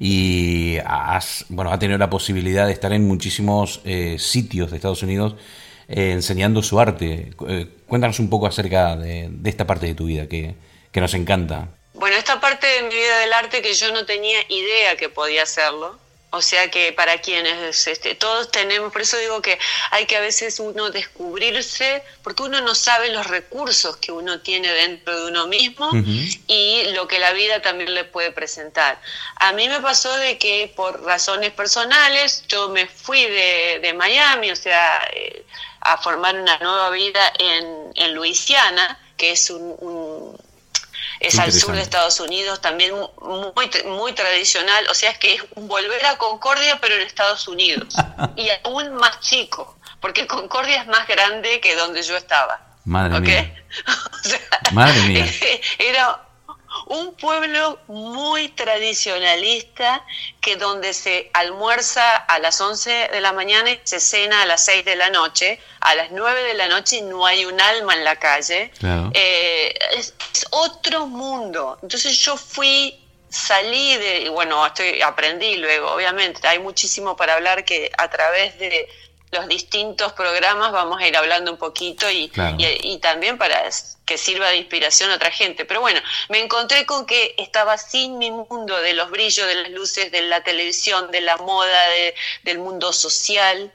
[0.00, 5.02] y has, bueno, ha tenido la posibilidad de estar en muchísimos eh, sitios de Estados
[5.04, 5.36] Unidos
[5.88, 7.30] eh, enseñando su arte.
[7.48, 10.54] Eh, cuéntanos un poco acerca de, esta parte de tu vida que,
[10.90, 11.68] que nos encanta.
[11.94, 15.44] Bueno, esta parte de mi vida del arte que yo no tenía idea que podía
[15.44, 15.96] hacerlo,
[16.30, 19.58] o sea que para quienes este, todos tenemos, por eso digo que
[19.90, 24.70] hay que a veces uno descubrirse, porque uno no sabe los recursos que uno tiene
[24.70, 25.90] dentro de uno mismo
[26.46, 29.00] y lo que la vida también le puede presentar.
[29.36, 34.56] A mí me pasó de que por razones personales yo me fui de, Miami, o
[34.56, 35.44] sea, eh,
[35.80, 40.38] a formar una nueva vida en, en Luisiana, que es un
[41.20, 45.42] es al sur de Estados Unidos, también muy, muy tradicional, o sea, es que es
[45.56, 47.94] volver a Concordia, pero en Estados Unidos,
[48.36, 52.60] y aún más chico, porque Concordia es más grande que donde yo estaba.
[52.84, 53.64] Madre mía.
[54.72, 55.26] Madre mía.
[55.78, 56.27] Era
[56.88, 60.04] un pueblo muy tradicionalista
[60.40, 64.64] que donde se almuerza a las 11 de la mañana y se cena a las
[64.64, 68.04] 6 de la noche, a las 9 de la noche no hay un alma en
[68.04, 68.72] la calle,
[69.12, 70.14] eh, es,
[70.50, 71.78] otro mundo.
[71.82, 72.98] Entonces yo fui
[73.28, 78.88] salí de, bueno, estoy, aprendí luego, obviamente, hay muchísimo para hablar que a través de
[79.30, 83.62] los distintos programas vamos a ir hablando un poquito y, y, también para
[84.04, 85.64] que sirva de inspiración a otra gente.
[85.64, 89.70] Pero bueno, me encontré con que estaba sin mi mundo de los brillos, de las
[89.70, 91.82] luces, de la televisión, de la moda,
[92.42, 93.72] del mundo social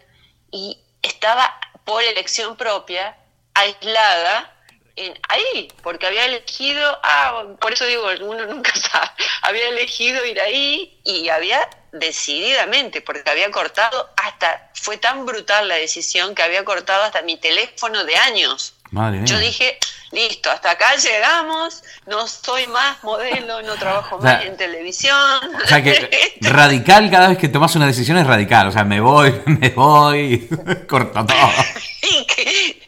[0.52, 3.18] y estaba por elección propia,
[3.54, 4.50] aislada,
[4.96, 9.10] en, ahí, porque había elegido, ah, por eso digo, uno nunca sabe,
[9.42, 15.76] había elegido ir ahí y había decididamente, porque había cortado hasta, fue tan brutal la
[15.76, 18.73] decisión que había cortado hasta mi teléfono de años.
[19.26, 19.80] Yo dije,
[20.12, 25.18] listo, hasta acá llegamos, no soy más modelo, no trabajo más en televisión.
[25.64, 29.02] O sea que radical cada vez que tomas una decisión es radical, o sea, me
[29.02, 30.48] voy, me voy,
[30.88, 31.50] corto todo.
[32.04, 32.82] y, que,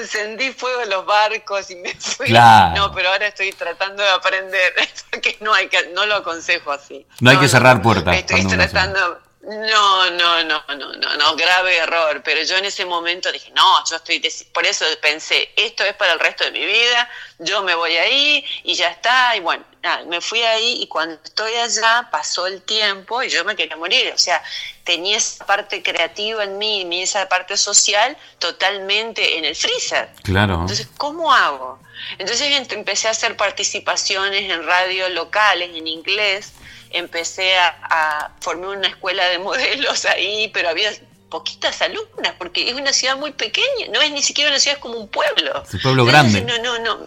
[0.00, 2.30] encendí fuego en los barcos y me fui.
[2.30, 4.72] No, pero ahora estoy tratando de aprender,
[5.10, 7.06] porque no, hay que, no lo aconsejo así.
[7.20, 8.16] No, hay que cerrar puertas.
[8.16, 12.22] Estoy tratando no, no, no, no, no, no, grave error.
[12.24, 16.12] Pero yo en ese momento dije, no, yo estoy, por eso pensé, esto es para
[16.12, 19.34] el resto de mi vida, yo me voy ahí y ya está.
[19.36, 19.64] Y bueno,
[20.06, 24.12] me fui ahí y cuando estoy allá pasó el tiempo y yo me quería morir.
[24.14, 24.42] O sea,
[24.84, 30.08] tenía esa parte creativa en mí, y esa parte social totalmente en el freezer.
[30.22, 30.54] Claro.
[30.60, 31.80] Entonces, ¿cómo hago?
[32.18, 36.52] Entonces empecé a hacer participaciones en radio locales en inglés
[36.92, 40.92] empecé a, formar una escuela de modelos ahí, pero había
[41.28, 44.82] poquitas alumnas, porque es una ciudad muy pequeña, no es ni siquiera una ciudad, es
[44.82, 45.62] como un pueblo.
[45.64, 46.42] Es un pueblo grande.
[46.42, 47.06] No, no, no.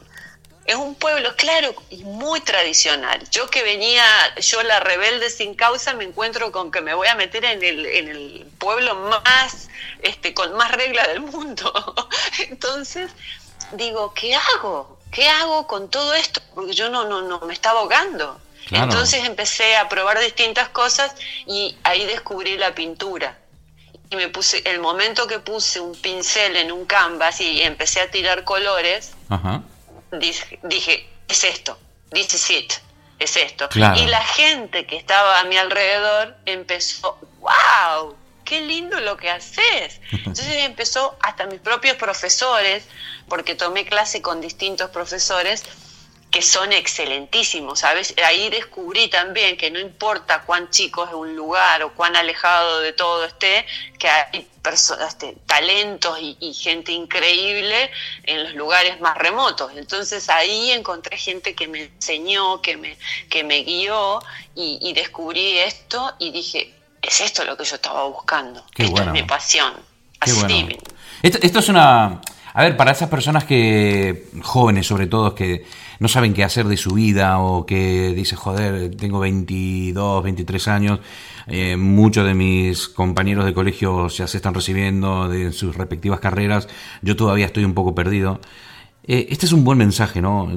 [0.65, 3.21] Es un pueblo, claro, y muy tradicional.
[3.29, 4.03] Yo que venía,
[4.37, 7.85] yo la rebelde sin causa, me encuentro con que me voy a meter en el,
[7.85, 9.69] en el pueblo más,
[10.01, 12.09] este, con más regla del mundo.
[12.49, 13.11] Entonces,
[13.73, 14.97] digo, ¿qué hago?
[15.11, 16.41] ¿Qué hago con todo esto?
[16.55, 18.41] Porque yo no, no, no me estaba ahogando.
[18.71, 23.37] Entonces empecé a probar distintas cosas y ahí descubrí la pintura.
[24.09, 28.11] Y me puse, el momento que puse un pincel en un canvas y empecé a
[28.11, 29.11] tirar colores,
[30.63, 31.77] Dije, es esto,
[32.11, 32.73] this is it,
[33.19, 33.67] es esto.
[33.73, 39.99] Y la gente que estaba a mi alrededor empezó, wow, qué lindo lo que haces.
[40.11, 42.85] Entonces empezó hasta mis propios profesores,
[43.27, 45.63] porque tomé clase con distintos profesores,
[46.35, 47.79] que son excelentísimos.
[47.79, 48.13] ¿sabes?
[48.27, 52.91] Ahí descubrí también que no importa cuán chico es un lugar o cuán alejado de
[52.91, 53.65] todo esté,
[53.97, 57.89] que hay personas, este, talentos y, gente increíble
[58.23, 59.71] en los lugares más remotos.
[59.77, 62.97] Entonces ahí encontré gente que me enseñó, que me,
[63.29, 64.19] que me guió
[64.55, 68.61] y, descubrí esto y dije, es esto lo que yo estaba buscando.
[68.75, 69.73] esto es mi pasión.
[70.19, 70.67] Así
[71.23, 72.19] esto, esto es una...
[72.53, 75.65] A ver, para esas personas que, jóvenes sobre todo, que
[75.99, 80.99] no saben qué hacer de su vida o que dice, joder, tengo 22, 23 años,
[81.47, 86.67] eh, muchos de mis compañeros de colegio ya se están recibiendo de sus respectivas carreras,
[87.01, 88.39] yo todavía estoy un poco perdido.
[89.03, 90.49] Eh, este es un buen mensaje, ¿no?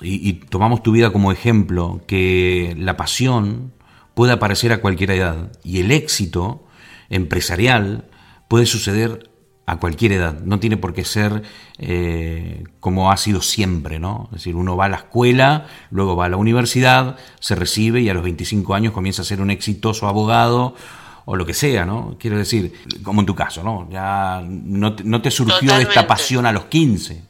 [0.00, 3.72] y, tomamos tu vida como ejemplo, que la pasión
[4.14, 6.66] puede aparecer a cualquier edad y el éxito
[7.08, 8.04] empresarial
[8.48, 9.30] puede suceder
[9.66, 11.42] a cualquier edad, no tiene por qué ser
[11.78, 14.28] eh, como ha sido siempre, ¿no?
[14.30, 18.08] Es decir, uno va a la escuela, luego va a la universidad, se recibe y
[18.08, 20.76] a los 25 años comienza a ser un exitoso abogado
[21.24, 22.16] o lo que sea, ¿no?
[22.20, 23.88] Quiero decir, como en tu caso, ¿no?
[23.90, 27.24] Ya no, te surgió esta pasión a los 15,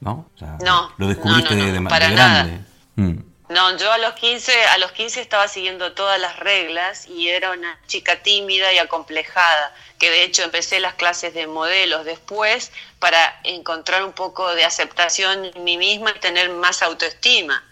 [0.00, 0.30] ¿no?
[0.64, 2.60] no, lo descubriste de, grande.
[2.94, 3.29] Mm.
[3.50, 7.50] No, yo a los 15, a los 15 estaba siguiendo todas las reglas y era
[7.50, 13.40] una chica tímida y acomplejada, que de hecho empecé las clases de modelos después para
[13.42, 17.64] encontrar un poco de aceptación en mí misma y tener más autoestima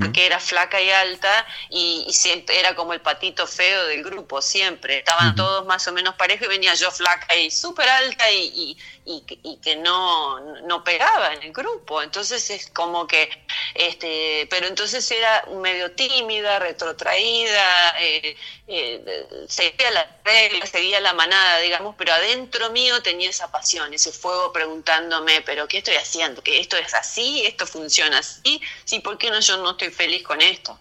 [0.00, 4.98] porque era flaca y alta y, siempre era como el patito feo del grupo, siempre.
[4.98, 9.56] Estaban todos más o menos parejos y venía yo flaca y súper alta y, y,
[9.62, 12.02] que no, no pegaba en el grupo.
[12.02, 13.30] Entonces es como que,
[13.74, 18.36] este, pero entonces era medio tímida, retrotraída, eh,
[18.68, 24.12] eh, seguía la regla, seguía la manada, digamos, pero adentro mío tenía esa pasión, ese
[24.12, 26.42] fuego preguntándome, pero ¿qué estoy haciendo?
[26.42, 27.46] ¿Que esto es así?
[27.46, 28.60] ¿Esto funciona así?
[28.84, 30.78] Sí, ¿por qué no yo no estoy feliz con esto?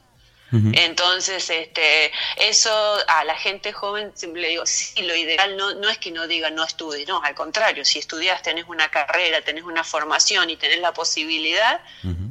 [0.51, 2.71] Entonces, este, eso
[3.09, 6.27] a la gente joven siempre le digo, sí, lo ideal no, no es que no
[6.27, 10.55] diga no estudie, no, al contrario, si estudias, tenés una carrera, tenés una formación y
[10.55, 11.81] tenés la posibilidad,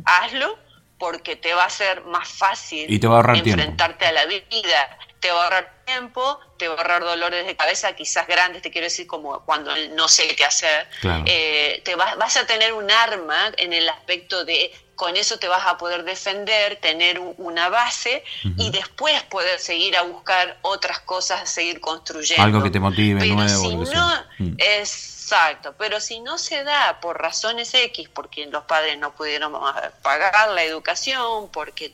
[0.07, 0.59] hazlo
[0.99, 4.99] porque te va a ser más fácil y te va a enfrentarte a la vida,
[5.25, 8.71] te va a ahorrar tiempo, te va a ahorrar dolores de cabeza, quizás grandes, te
[8.71, 10.87] quiero decir, como cuando no sé qué hacer.
[11.25, 15.49] Eh, te vas, vas a tener un arma en el aspecto de con eso te
[15.49, 18.23] vas a poder defender, tener una base
[18.59, 22.43] y después poder seguir a buscar otras cosas, seguir construyendo.
[22.43, 23.87] Algo que te motive Pero nuevo.
[23.87, 24.57] Si no, mm.
[24.59, 29.55] Exacto, pero si no se da por razones X, porque los padres no pudieron
[30.03, 31.93] pagar la educación, porque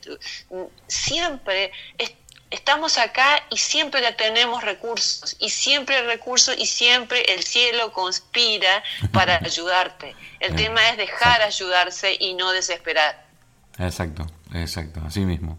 [0.49, 1.71] mm, siempre
[2.51, 8.83] estamos acá y siempre tenemos recursos, y siempre hay recursos y siempre el cielo conspira
[9.11, 10.15] para ayudarte.
[10.39, 13.25] El tema es dejar ayudarse y no desesperar.
[13.79, 15.57] Exacto, exacto, así mismo.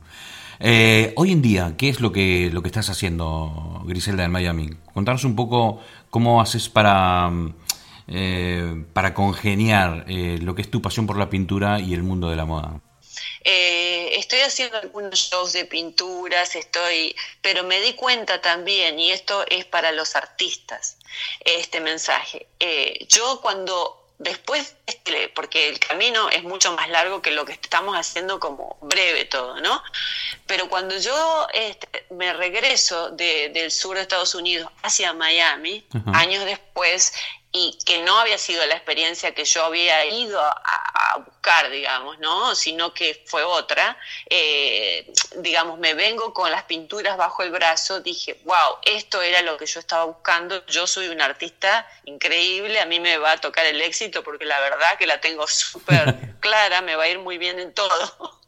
[0.61, 4.71] Eh, hoy en día, ¿qué es lo que, lo que estás haciendo, Griselda, en Miami?
[4.95, 7.33] Contanos un poco cómo haces para,
[8.07, 12.31] eh, para congeniar eh, lo que es tu pasión por la pintura y el mundo
[12.31, 12.81] de la moda.
[13.45, 19.45] Eh, estoy haciendo algunos shows de pinturas, estoy, pero me di cuenta también, y esto
[19.49, 20.99] es para los artistas,
[21.45, 22.47] este mensaje.
[22.61, 27.53] Eh, yo cuando después, este, porque el camino es mucho más largo que lo que
[27.53, 29.83] estamos haciendo como breve todo, ¿no?
[30.47, 37.13] Pero cuando yo este, me regreso del sur de Estados Unidos hacia Miami, años después,
[37.55, 40.59] y que no había sido la experiencia que yo había ido a,
[41.27, 42.55] buscar, digamos, ¿no?
[42.55, 43.99] Sino que fue otra.
[44.31, 49.59] Eh, digamos, me vengo con las pinturas bajo el brazo, dije, wow, esto era lo
[49.59, 53.67] que yo estaba buscando, yo soy un artista increíble, a mí me va a tocar
[53.67, 57.37] el éxito porque la verdad que la tengo súper clara, me va a ir muy
[57.37, 58.41] bien en todo.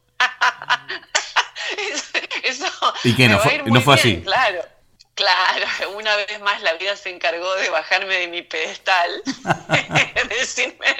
[2.41, 2.65] eso,
[3.03, 4.21] ¿Y que no fue, no fue así?
[4.23, 4.74] Claro.
[5.15, 5.65] Claro,
[5.97, 9.09] una vez más la vida se encargó de bajarme de mi pedestal,
[10.29, 10.85] decirme,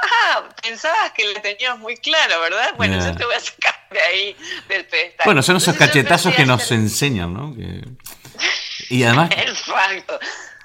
[0.00, 2.74] ah, pensabas que le tenías muy claro, ¿verdad?
[2.76, 4.36] Bueno, yo te voy a sacar de ahí
[4.68, 5.24] del pedestal.
[5.24, 7.54] Bueno, son esos cachetazos que nos enseñan, ¿no?
[8.88, 9.30] Y además,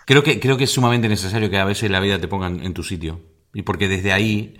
[0.05, 2.73] creo que, creo que es sumamente necesario que a veces la vida te ponga en
[2.73, 3.19] tu sitio.
[3.53, 4.55] Y porque desde ahí,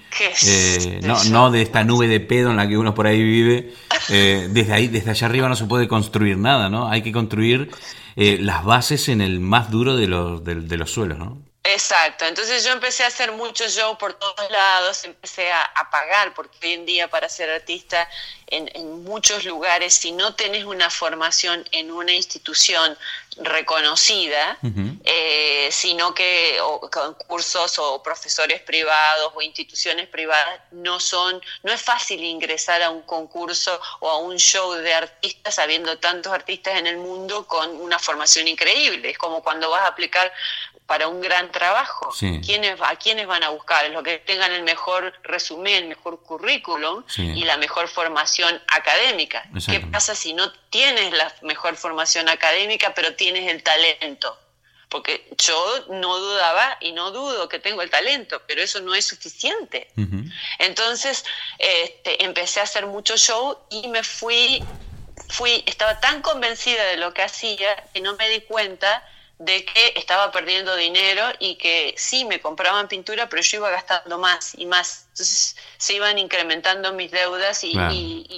[0.46, 3.74] eh, no, no de esta nube de pedo en la que uno por ahí vive,
[4.10, 6.88] eh, desde ahí, desde allá arriba no se puede construir nada, ¿no?
[6.88, 7.72] Hay que construir
[8.16, 11.41] eh, las bases en el más duro de los, de, los suelos, ¿no?
[11.66, 16.57] Exacto, entonces yo empecé a hacer mucho show por todos lados, empecé a, pagar, porque
[16.61, 18.09] hoy en día para ser artista
[18.47, 22.97] en, muchos lugares, si no tenés una formación en una institución
[23.38, 24.57] reconocida,
[25.05, 26.59] eh, sino que
[26.91, 33.03] concursos o profesores privados o instituciones privadas no son, no es fácil ingresar a un
[33.03, 37.99] concurso o a un show de artistas habiendo tantos artistas en el mundo con una
[37.99, 39.11] formación increíble.
[39.11, 40.32] Es como cuando vas a aplicar
[40.86, 42.14] para un gran trabajo.
[42.20, 43.90] ¿Quiénes, ¿A quiénes van a buscar?
[43.92, 49.48] Los que tengan el mejor resumen, el mejor currículum y la mejor formación académica.
[49.66, 54.38] ¿Qué pasa si no tienes la mejor formación académica, pero tienes el talento?
[54.90, 59.06] Porque yo no dudaba y no dudo que tengo el talento, pero eso no es
[59.06, 59.90] suficiente.
[60.60, 61.24] Entonces
[61.58, 64.62] este, empecé a hacer mucho show y me fui,
[65.30, 69.04] fui, estaba tan convencida de lo que hacía que no me di cuenta
[69.44, 74.18] de que estaba perdiendo dinero y que sí me compraban pintura, pero yo iba gastando
[74.18, 75.08] más y más.
[75.10, 77.76] Entonces se iban incrementando mis deudas y,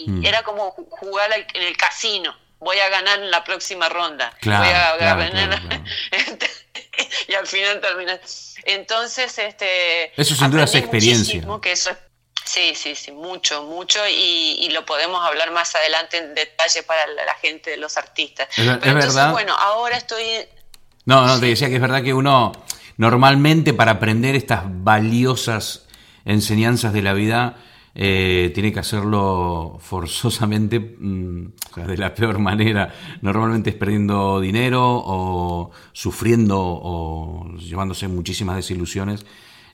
[0.07, 0.25] mm.
[0.25, 2.35] era como jugar en el casino.
[2.59, 4.35] Voy a ganar en la próxima ronda.
[4.43, 5.61] voy a ganar.
[7.27, 8.19] y al final termina.
[8.63, 10.19] Entonces, este.
[10.19, 11.45] Eso sin duda es experiencia.
[11.61, 11.95] Que eso
[12.45, 17.33] Sí, sí, sí, mucho, mucho y, lo podemos hablar más adelante en detalle para la,
[17.35, 18.47] gente de los artistas.
[18.55, 19.31] Es, verdad.
[19.31, 20.47] Bueno, ahora estoy
[21.05, 22.51] no, no, te decía que es verdad que uno
[22.97, 25.87] normalmente para aprender estas valiosas
[26.25, 27.57] enseñanzas de la vida
[27.93, 31.45] eh, tiene que hacerlo forzosamente, mm,
[31.87, 32.93] de la peor manera.
[33.21, 39.25] Normalmente es perdiendo dinero o sufriendo o llevándose muchísimas desilusiones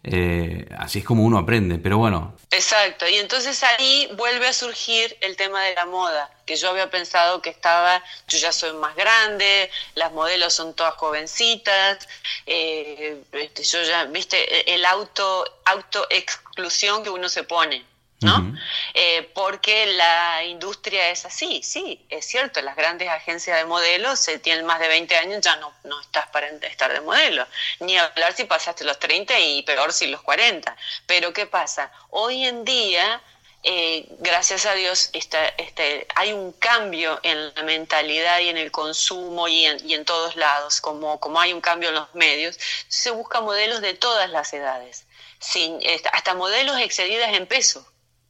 [0.04, 2.36] eh, así es como uno aprende, pero bueno.
[2.50, 6.90] Exacto, y entonces ahí vuelve a surgir el tema de la moda, que yo había
[6.90, 12.08] pensado que estaba, yo ya soy más grande, las modelos son todas jovencitas,
[12.48, 17.91] eh, este, yo ya, viste, el auto, auto exclusión que uno se pone.
[18.22, 18.56] ¿No?
[18.94, 24.38] Eh, porque la industria es así, sí, es cierto, las grandes agencias de modelos, se
[24.38, 27.48] tienen más de 20 años, ya no, no estás para estar de modelo,
[27.80, 30.76] ni hablar si pasaste los 30 y peor si los 40.
[31.08, 31.92] Pero ¿qué pasa?
[32.10, 33.22] Hoy en día...
[33.64, 39.48] Eh, gracias a Dios este, hay un cambio en la mentalidad y en el consumo
[39.48, 42.58] y en, y en todos lados, como, como hay un cambio en los medios,
[42.88, 45.06] se busca modelos de todas las edades,
[45.38, 45.80] sin,
[46.12, 47.86] hasta modelos excedidas en peso.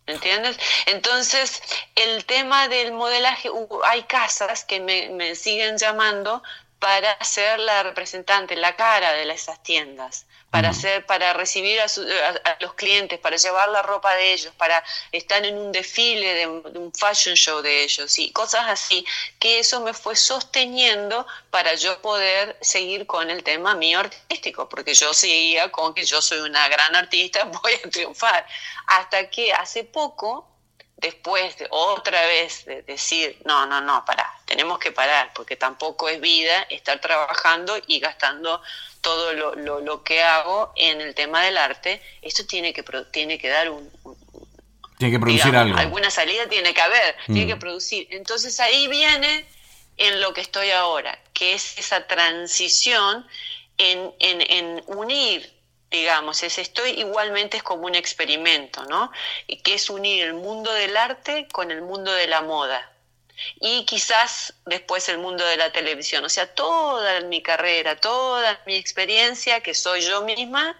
[0.07, 0.57] ¿Entiendes?
[0.87, 1.61] Entonces,
[1.95, 3.49] el tema del modelaje,
[3.85, 6.41] hay casas que me, me siguen llamando
[6.81, 11.85] para ser la representante, la cara de esas tiendas, para hacer, para recibir a,
[12.59, 16.91] los clientes, para llevar la ropa de ellos, para estar en un desfile de un,
[16.91, 19.05] fashion show de ellos y cosas así,
[19.37, 24.95] que eso me fue sosteniendo para yo poder seguir con el tema mío artístico, porque
[24.95, 28.47] yo seguía con que yo soy una gran artista, voy a triunfar,
[28.87, 30.50] hasta que hace poco
[31.01, 36.07] después de otra vez de decir, no, no, no, para, tenemos que parar, porque tampoco
[36.07, 38.61] es vida estar trabajando y gastando
[39.01, 43.49] todo lo, lo, que hago en el tema del arte, esto tiene que, tiene que
[43.49, 43.91] dar un...
[44.99, 45.75] tiene que producir algo.
[45.75, 47.59] Alguna salida tiene que haber, tiene que mm.
[47.59, 48.07] producir.
[48.11, 49.45] Entonces ahí viene
[49.97, 53.25] en lo que estoy ahora, que es esa transición
[53.79, 55.60] en, en, en unir
[55.91, 59.11] digamos, es estoy igualmente es como un experimento, ¿no?
[59.63, 62.89] Que es unir el mundo del arte con el mundo de la moda.
[63.59, 68.75] Y quizás después el mundo de la televisión, o sea, toda mi carrera, toda mi
[68.75, 70.77] experiencia, que soy yo misma,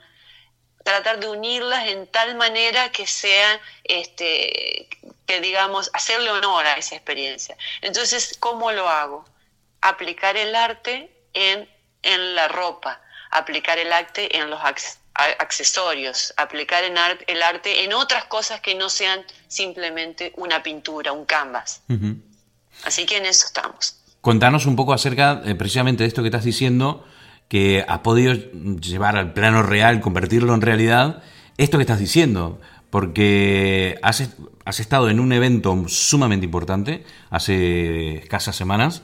[0.84, 4.88] tratar de unirlas en tal manera que sean, este,
[5.26, 7.58] que digamos, hacerle honor a esa experiencia.
[7.82, 9.26] Entonces, ¿cómo lo hago?
[9.82, 11.70] Aplicar el arte en,
[12.04, 13.02] en la ropa,
[13.32, 15.01] aplicar el arte en los accesorios,
[16.38, 16.96] aplicar en
[17.28, 21.84] el arte en otras cosas que no sean simplemente una pintura, un canvas.
[22.84, 23.98] Así que en eso estamos.
[24.22, 27.06] Contanos un poco acerca eh, precisamente de esto que estás diciendo,
[27.48, 31.24] que has podido llevar al plano real, convertirlo en realidad,
[31.58, 34.30] esto que estás diciendo, porque has,
[34.64, 39.02] has estado en un evento sumamente importante hace escasas semanas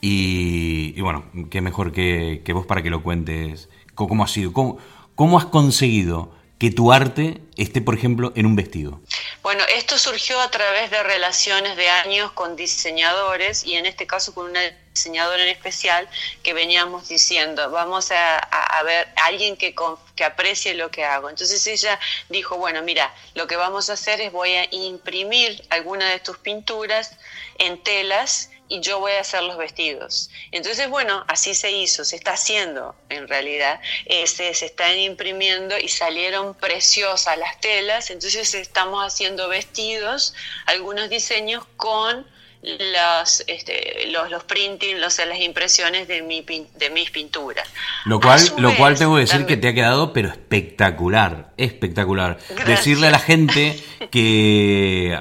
[0.00, 4.78] y, bueno, qué mejor que, que, vos para que lo cuentes, cómo ha sido, cómo,
[5.16, 9.00] ¿Cómo has conseguido que tu arte esté, por ejemplo, en un vestido?
[9.42, 14.34] Bueno, esto surgió a través de relaciones de años con diseñadores y en este caso
[14.34, 14.60] con una
[14.92, 16.06] diseñadora en especial
[16.42, 19.74] que veníamos diciendo, vamos a, ver a alguien que,
[20.14, 21.30] que aprecie lo que hago.
[21.30, 21.98] Entonces ella
[22.28, 26.36] dijo, bueno, mira, lo que vamos a hacer es voy a imprimir alguna de tus
[26.36, 27.16] pinturas
[27.56, 30.30] en telas y yo voy a hacer los vestidos.
[30.50, 35.88] Entonces, bueno, así se hizo, se está haciendo en realidad, este, se están imprimiendo y
[35.88, 40.34] salieron preciosas las telas, entonces estamos haciendo vestidos,
[40.66, 42.26] algunos diseños con
[42.62, 47.68] los, este, los, los printing, los, las impresiones de, mi, de mis pinturas.
[48.04, 52.38] Lo cual, lo cual tengo que decir que te ha quedado, pero espectacular, espectacular.
[52.66, 53.78] Decirle a la gente
[54.10, 55.18] que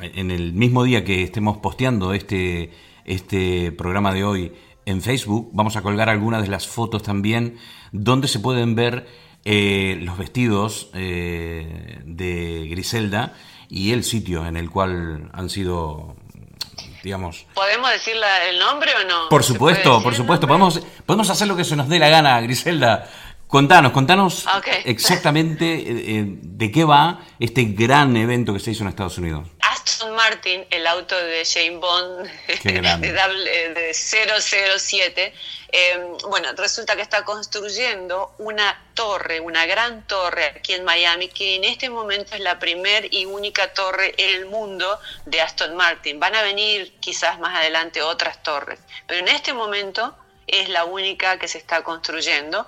[0.00, 2.70] en el mismo día que estemos posteando este,
[3.04, 4.52] este programa de hoy
[4.86, 7.58] en Facebook, vamos a colgar algunas de las fotos también
[7.92, 9.06] donde se pueden ver
[9.44, 13.34] eh, los vestidos eh, de Griselda
[13.68, 16.16] y el sitio en el cual han sido
[17.02, 17.46] digamos.
[17.54, 18.14] ¿Podemos decir
[18.48, 19.28] el nombre o no?
[19.28, 20.46] Por supuesto, por supuesto.
[20.46, 23.08] Podemos, podemos hacer lo que se nos dé la gana, Griselda.
[23.46, 24.46] Contanos, contanos
[24.84, 29.48] exactamente eh, eh, de qué va este gran evento que se hizo en Estados Unidos.
[29.80, 32.28] Aston Martin, el auto de Jane Bond
[32.64, 35.34] de, de 007,
[35.72, 41.56] eh, bueno, resulta que está construyendo una torre, una gran torre aquí en Miami, que
[41.56, 46.20] en este momento es la primer y única torre en el mundo de Aston Martin.
[46.20, 50.14] Van a venir quizás más adelante otras torres, pero en este momento
[50.46, 52.66] es la única que se está construyendo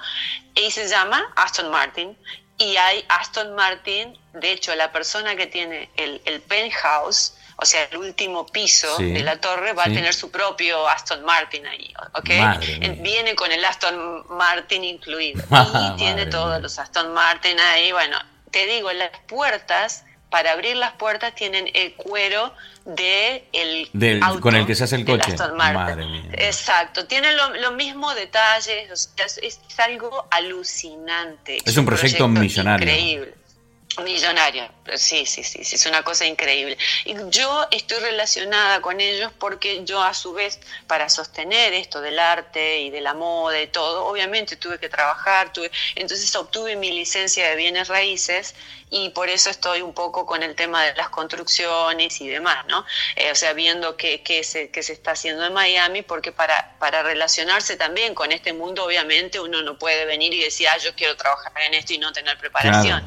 [0.55, 2.17] y se llama Aston Martin.
[2.59, 7.97] Y hay Aston Martin, de hecho la persona que tiene el, penthouse, o sea, el
[7.97, 12.31] último piso de la torre, va a tener su propio Aston Martin ahí, ¿ok?
[12.99, 15.43] Viene con el Aston Martin incluido.
[15.51, 17.91] y tiene todos los Aston Martin ahí.
[17.93, 18.19] Bueno,
[18.51, 22.55] te digo, las puertas para abrir las puertas tienen el cuero
[22.87, 23.91] de el
[24.41, 25.37] con el que se hace el coche.
[25.55, 26.31] Madre mía.
[26.33, 31.59] Exacto, tienen los lo mismos detalles, es, algo alucinante.
[31.65, 32.89] Es, un, proyecto, millonario.
[32.89, 33.35] Increíble.
[34.03, 36.79] Millonario, sí, sí, sí, sí, es una cosa increíble.
[37.05, 42.19] Y yo estoy relacionada con ellos porque yo a su vez, para sostener esto del
[42.19, 46.91] arte y de la moda y todo, obviamente tuve que trabajar, tuve, entonces obtuve mi
[46.91, 48.55] licencia de bienes raíces
[48.93, 52.85] y por eso estoy un poco con el tema de las construcciones y demás, ¿no?
[53.17, 56.77] Eh, o sea, viendo qué, qué, se, qué se está haciendo en Miami, porque para,
[56.79, 60.95] para relacionarse también con este mundo, obviamente uno no puede venir y decir, ah, yo
[60.95, 63.03] quiero trabajar en esto y no tener preparación.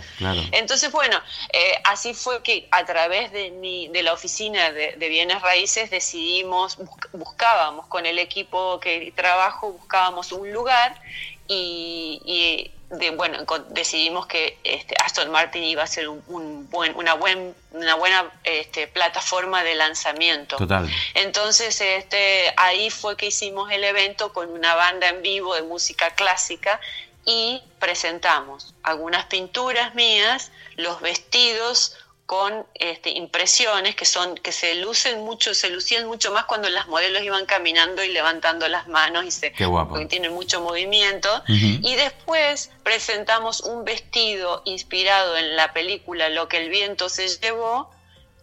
[0.52, 1.22] Entonces, bueno,
[1.54, 5.92] eh, así fue que a través de, mi, de la oficina de, de bienes raíces
[5.92, 6.80] decidimos,
[7.14, 11.00] buscábamos con el equipo que trabajo, buscábamos un lugar
[11.48, 17.56] y, de, bueno, decidimos que este, Aston Martin iba a ser un, buen, una, buen,
[17.72, 20.58] una buena este, plataforma de lanzamiento.
[20.58, 20.90] Total.
[21.14, 26.16] Entonces, este, ahí fue que hicimos el evento con una banda en vivo de música
[26.16, 26.80] clásica
[27.26, 35.24] y presentamos algunas pinturas mías, los vestidos con este, impresiones que son que se lucen
[35.24, 39.32] mucho, se lucían mucho más cuando las modelos iban caminando y levantando las manos y
[39.32, 46.48] se porque tienen mucho movimiento y después presentamos un vestido inspirado en la película Lo
[46.48, 47.92] que el viento se llevó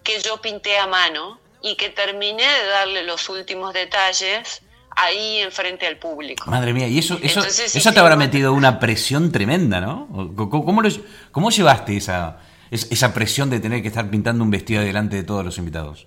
[0.04, 4.62] que yo pinté a mano y que terminé de darle los últimos detalles
[4.94, 6.50] ahí enfrente al público.
[6.50, 10.06] Madre mía, y eso, eso, eso te habrá metido una presión tremenda, ¿no?
[10.36, 10.82] ¿Cómo, cómo,
[11.30, 12.40] cómo llevaste esa,
[12.72, 16.06] esa presión de tener que estar pintando un vestido delante de todos los invitados?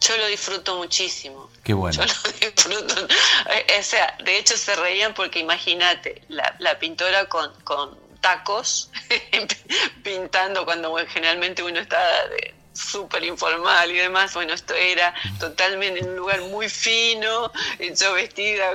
[0.00, 1.48] Yo lo disfruto muchísimo.
[1.62, 2.04] Qué bueno.
[2.04, 3.06] Yo lo disfruto.
[3.50, 8.90] Eh, o sea, de hecho se reían porque imagínate, la, la pintora con, con tacos
[10.02, 14.34] pintando cuando generalmente uno está de, súper informal y demás.
[14.34, 18.70] Bueno, esto era totalmente en un lugar muy fino, yo vestida,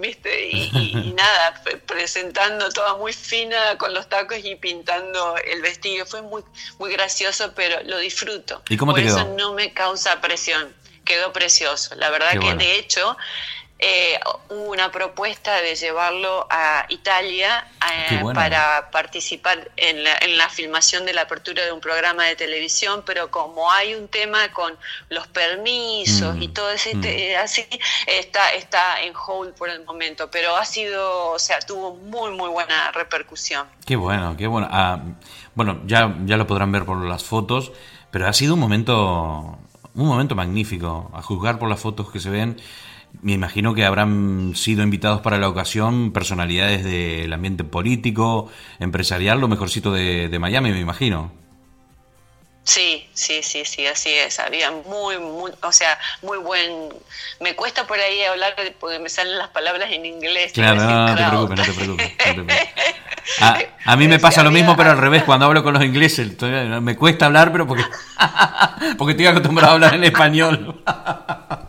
[0.00, 0.48] ¿viste?
[0.50, 6.06] Y, nada, presentando toda muy fina con los tacos y pintando el vestido.
[6.06, 6.42] Fue muy,
[6.78, 8.62] muy gracioso, pero lo disfruto.
[8.68, 10.74] ¿Y cómo Por eso no me causa presión.
[11.04, 11.96] Quedó precioso.
[11.96, 13.16] La verdad que de hecho
[13.84, 17.66] eh, hubo una propuesta de llevarlo a Italia
[18.10, 23.28] eh, para participar en la, filmación de la apertura de un programa de televisión, pero
[23.32, 24.72] como hay un tema con
[25.08, 27.42] los permisos y mm, todo ese mm.
[27.42, 27.66] así,
[28.06, 32.50] está, está en hold por el momento, pero ha sido, o sea, tuvo muy, muy
[32.50, 33.66] buena repercusión.
[33.84, 34.68] Qué bueno, qué bueno.
[34.70, 35.00] Ah,
[35.56, 37.72] bueno, ya, ya lo podrán ver por las fotos,
[38.12, 39.58] pero ha sido un momento,
[39.94, 42.60] un momento magnífico, a juzgar por las fotos que se ven
[43.20, 48.50] me imagino que habrán sido invitados para la ocasión personalidades del ambiente político,
[48.80, 51.32] empresarial, lo mejorcito de, Miami, me imagino.
[52.64, 54.38] Sí, sí, sí, sí, así es.
[54.38, 56.90] Había muy, muy, o sea, muy buen.
[57.40, 60.52] Me cuesta por ahí hablar porque me salen las palabras en inglés.
[60.52, 62.68] Claro, no, te preocupes, no te preocupes.
[63.84, 66.40] A, mí me pasa lo mismo, pero al revés, cuando hablo con los ingleses,
[66.80, 67.84] me cuesta hablar, pero porque,
[68.98, 70.82] porque estoy acostumbrado a hablar en español.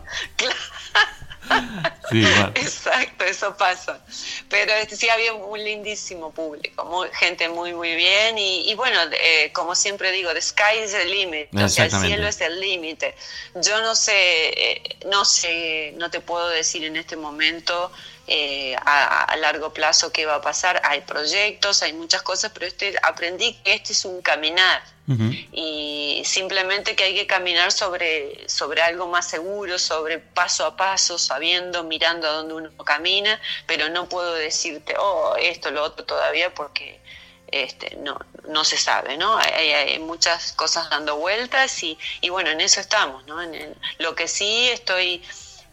[2.54, 4.04] Exacto, eso pasa.
[4.48, 8.36] Pero este, sí había un lindísimo público, muy, gente muy, muy bien.
[8.38, 12.26] Y, bueno, eh, como siempre digo, the sky is the limit, o sea, el cielo
[12.26, 13.14] es el límite.
[13.54, 17.90] Yo no sé, eh, no sé, no te puedo decir en este momento
[18.26, 20.80] eh, a, largo plazo qué va a pasar.
[20.84, 26.96] Hay proyectos, hay muchas cosas, pero este, aprendí que este es un caminar y simplemente
[26.96, 32.26] que hay que caminar sobre, sobre algo más seguro, sobre paso a paso, sabiendo, mirando
[32.26, 37.00] a dónde uno camina, pero no puedo decirte, oh, esto, lo otro todavía, porque
[37.48, 38.18] este, no,
[38.48, 39.36] no se sabe, ¿no?
[39.36, 43.42] Hay, muchas cosas dando vueltas y, y, bueno, en eso estamos, ¿no?
[43.42, 45.22] En lo que sí estoy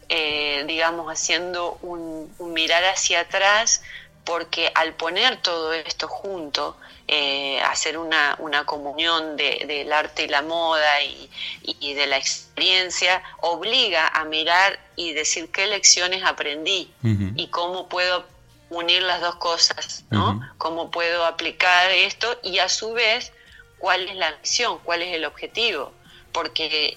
[0.08, 3.82] eh, digamos, haciendo un, mirar hacia atrás,
[4.24, 6.76] porque al poner todo esto junto,
[7.08, 14.08] eh, hacer una, una comunión del arte y la moda y, de la experiencia, obliga
[14.08, 18.24] a mirar y decir qué lecciones aprendí y cómo puedo
[18.70, 20.40] unir las dos cosas, ¿no?
[20.58, 23.32] Cómo puedo aplicar esto y a su vez
[23.78, 25.92] cuál es la misión, cuál es el objetivo,
[26.30, 26.96] porque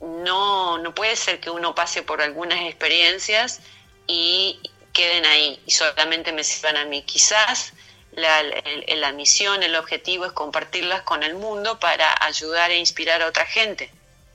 [0.00, 3.60] no, no puede ser que uno pase por algunas experiencias
[4.06, 4.60] y
[4.92, 7.02] queden ahí y solamente me sirvan a mí.
[7.02, 7.72] Quizás
[8.12, 8.42] la,
[8.96, 13.46] la, misión, el objetivo es compartirlas con el mundo para ayudar e inspirar a otra
[13.46, 13.90] gente.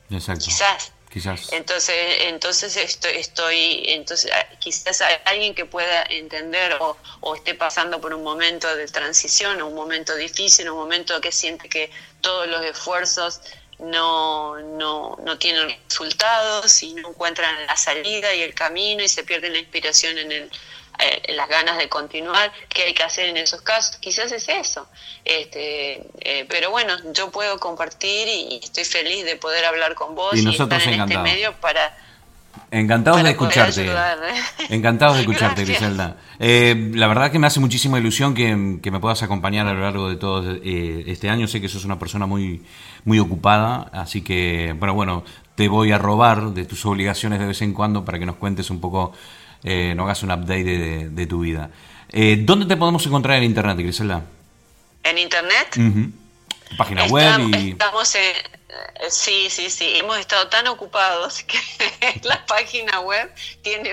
[0.10, 0.46] Exacto.
[0.46, 0.92] Quizás.
[1.12, 1.54] Quizás.
[1.54, 8.02] Entonces, entonces estoy, estoy, entonces quizás hay alguien que pueda entender o, o, esté pasando
[8.02, 11.92] por un momento de transición, un momento difícil, un momento que siente que
[12.22, 13.42] todos los esfuerzos
[13.84, 19.24] no, no, no tienen resultados y no encuentran la salida y el camino y se
[19.24, 20.52] pierden la inspiración en, el,
[21.00, 23.98] eh, las ganas de continuar, ¿qué hay que hacer en esos casos?
[23.98, 24.88] Quizás es eso.
[25.26, 30.36] Este, eh, pero bueno, yo puedo compartir y, estoy feliz de poder hablar con vos
[30.36, 31.98] y, nosotros en este medio para
[32.70, 33.88] Encantados de escucharte.
[34.70, 36.18] Encantados de escucharte, Griselda.
[36.40, 40.10] Eh, la verdad que me hace muchísima ilusión que, me puedas acompañar a lo largo
[40.10, 41.48] de todo eh, este año.
[41.48, 42.64] Sé que sos una persona muy,
[43.06, 45.24] muy ocupada, así que, bueno, bueno,
[45.56, 48.70] te voy a robar de tus obligaciones de vez en cuando para que nos cuentes
[48.70, 49.14] un poco,
[49.64, 51.70] eh, nos hagas un update de, tu vida.
[52.10, 54.24] Eh, ¿Dónde te podemos encontrar en Internet, Griselda?
[55.04, 56.14] ¿En Internet?
[56.78, 57.72] Página web y...
[57.72, 58.63] Estamos en
[59.10, 59.98] sí, sí, sí.
[59.98, 61.58] Hemos estado tan ocupados que
[62.24, 63.92] la página web tiene,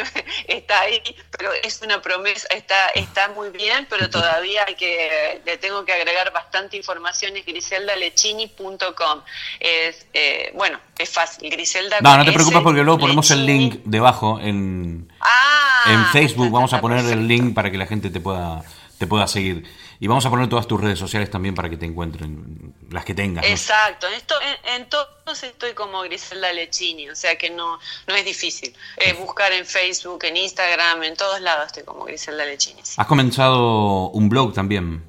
[0.49, 1.03] está ahí,
[1.37, 5.93] pero es una promesa, está, está muy bien, pero todavía hay que, le tengo que
[5.93, 9.23] agregar bastante información, es griseldalechini.com.
[9.59, 12.01] Es, eh, bueno, es fácil, Griselda.
[12.01, 16.73] No, no te preocupes porque luego ponemos el link debajo en, ah, en Facebook, vamos
[16.73, 18.63] a poner el link para que la gente te pueda,
[19.01, 19.67] te pueda seguir.
[19.99, 23.15] Y vamos a poner todas tus redes sociales también para que te encuentren, las que
[23.15, 23.47] tengas.
[23.47, 24.35] Exacto, esto,
[24.77, 28.77] en, todos estoy como Griselda Lechini, o sea que no, no es difícil.
[28.99, 32.83] Eh, buscar en Facebook, en Instagram, en todos lados estoy como Griselda Lechini.
[32.95, 35.03] Has comenzado un blog también.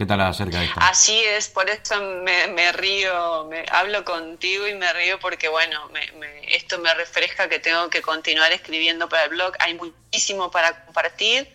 [0.00, 0.80] ¿Qué tal acerca de esto?
[0.80, 6.00] Así es, por eso me, río, me hablo contigo y me río porque, bueno, me,
[6.48, 9.52] esto me refresca que tengo que continuar escribiendo para el blog.
[9.58, 11.50] Hay muchísimo para compartir.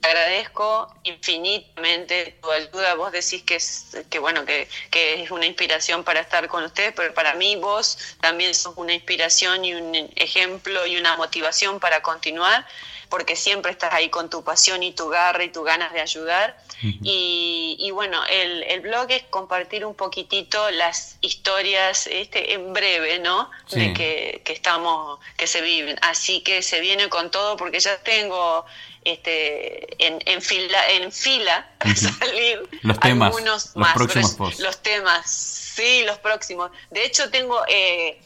[0.00, 2.94] agradezco infinitamente tu ayuda.
[2.94, 6.94] Vos decís que es, que, bueno, que, que es una inspiración para estar con ustedes,
[6.96, 12.00] pero para mí vos también sos una inspiración y un ejemplo y una motivación para
[12.00, 12.66] continuar
[13.10, 16.56] porque siempre estás ahí con tu pasión y tu garra y tu ganas de ayudar.
[16.80, 23.50] y, bueno, el, blog es compartir un poquitito las historias este, en breve, ¿no?
[23.70, 25.98] De que, estamos, que se viven.
[26.00, 28.64] Así que se viene con todo porque ya tengo
[29.04, 34.60] este, en, en fila, en fila salir los temas, algunos los próximos posts.
[34.60, 36.70] Los temas, sí, los próximos.
[36.90, 37.60] De hecho, tengo...
[37.68, 38.20] Eh,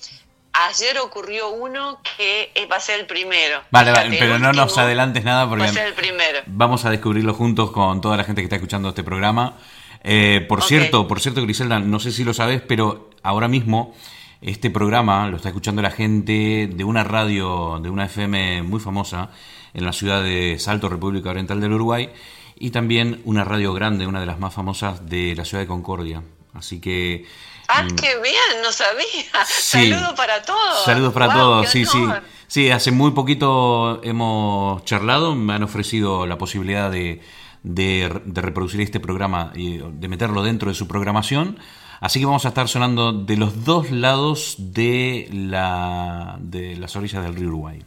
[0.55, 3.63] Ayer ocurrió uno que va a ser el primero.
[3.71, 6.41] Vale, vale pero no nos adelantes nada porque va a ser el primero.
[6.47, 9.57] vamos a descubrirlo juntos con toda la gente que está escuchando este programa.
[10.05, 13.95] Eh, por cierto, por cierto, Griselda, no sé si lo sabes, pero ahora mismo
[14.43, 19.31] este programa lo está escuchando la gente de una radio, de una FM muy famosa
[19.73, 22.11] en la ciudad de Salto, República Oriental del Uruguay,
[22.57, 26.23] y también una radio grande, una de las más famosas de la ciudad de Concordia.
[26.53, 27.25] Así que
[27.69, 27.97] Ah, mm.
[27.97, 29.45] qué bien, no sabía.
[29.47, 30.85] Saludos para todos.
[30.85, 31.99] Saludos para todos, sí, sí.
[32.47, 37.21] Sí, hace muy poquito hemos charlado, me han ofrecido la posibilidad de,
[37.65, 41.59] de, reproducir este programa y de meterlo dentro de su programación.
[42.01, 47.25] Así que vamos a estar sonando de los dos lados de, la, de las orillas
[47.25, 47.83] del río Uruguay.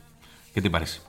[0.54, 1.07] ¿Qué te parece?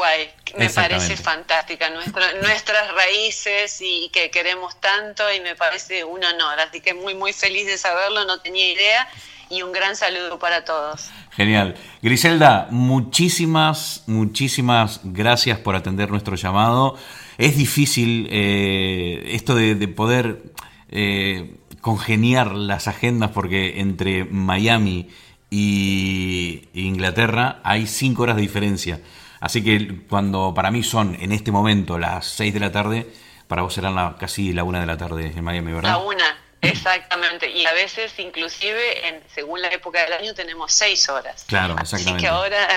[0.00, 0.28] Uruguay.
[0.58, 6.58] Me parece fantástica nuestras raíces y que queremos tanto y me parece un honor.
[6.58, 9.08] Así que muy, muy feliz de saberlo, no tenía idea.
[9.52, 11.10] y un gran saludo para todos.
[11.32, 11.74] Genial.
[12.02, 16.96] Griselda, muchísimas, muchísimas gracias por atender nuestro llamado.
[17.36, 20.42] Es difícil eh, esto de, poder
[20.88, 25.08] eh, congeniar las agendas porque entre Miami
[25.50, 29.00] y Inglaterra hay cinco horas de diferencia.
[29.40, 33.10] Así que cuando para mí son en este momento las seis de la tarde,
[33.48, 35.90] para vos serán casi la una de la tarde en Miami, ¿verdad?
[35.90, 37.50] La una, exactamente.
[37.50, 41.44] Y a veces, inclusive, en, según la época del año, tenemos seis horas.
[41.48, 42.10] Claro, exactamente.
[42.10, 42.68] Así que ahora,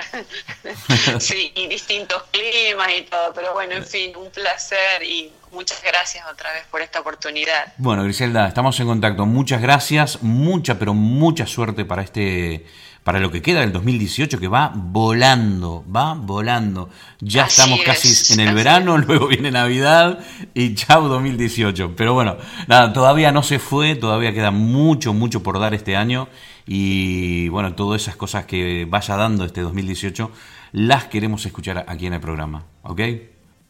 [1.20, 3.34] sí, y distintos climas y todo.
[3.36, 7.74] Pero bueno, en fin, un placer y muchas gracias otra vez por esta oportunidad.
[7.78, 9.26] Bueno, Griselda, estamos en contacto.
[9.26, 12.66] Muchas gracias, mucha, pero mucha suerte para este
[13.04, 16.90] para lo que queda del 2018 que va volando, va volando.
[17.20, 20.20] Ya estamos casi en el verano, luego viene Navidad
[20.54, 21.96] y chao 2018.
[21.96, 22.38] Pero bueno,
[22.68, 26.30] nada, todavía no se fue, todavía queda mucho, mucho por dar este año
[26.66, 30.32] y bueno, todas esas cosas que vaya dando este 2018
[30.72, 33.02] las queremos escuchar aquí en el programa, ¿ok?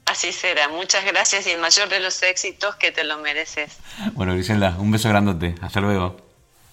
[0.06, 3.78] Así será, muchas gracias y el mayor de los éxitos que te lo mereces.
[4.14, 6.18] Bueno, Griselda, un beso grandote, hasta luego.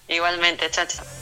[0.08, 1.19] Igualmente, chao, chao.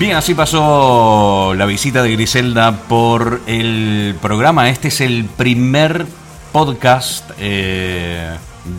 [0.00, 4.70] Bien, así pasó la visita de Griselda por el programa.
[4.70, 6.06] Este es el primer
[6.52, 8.30] podcast eh,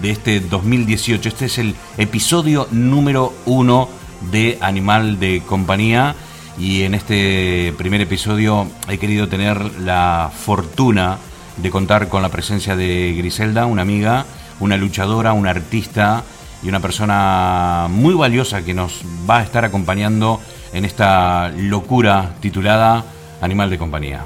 [0.02, 1.30] de este 2018.
[1.30, 3.88] Este es el episodio número uno
[4.32, 6.16] de Animal de Compañía.
[6.58, 11.20] Y en este primer episodio he querido tener la fortuna
[11.58, 14.26] de contar con la presencia de Griselda, una amiga,
[14.60, 16.24] una luchadora, una artista
[16.64, 20.42] y una persona muy valiosa que nos va a estar acompañando
[20.74, 23.04] en esta locura titulada
[23.42, 24.26] Animal de Compañía.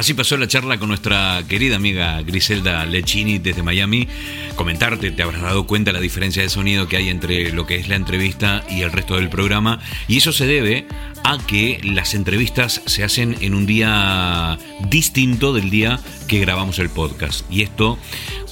[0.00, 4.08] Así pasó la charla con nuestra querida amiga Griselda Lechini desde Miami.
[4.56, 7.86] Comentarte, te habrás dado cuenta la diferencia de sonido que hay entre lo que es
[7.86, 9.78] la entrevista y el resto del programa.
[10.08, 10.86] Y eso se debe
[11.22, 16.88] a que las entrevistas se hacen en un día distinto del día que grabamos el
[16.88, 17.44] podcast.
[17.50, 17.98] Y esto,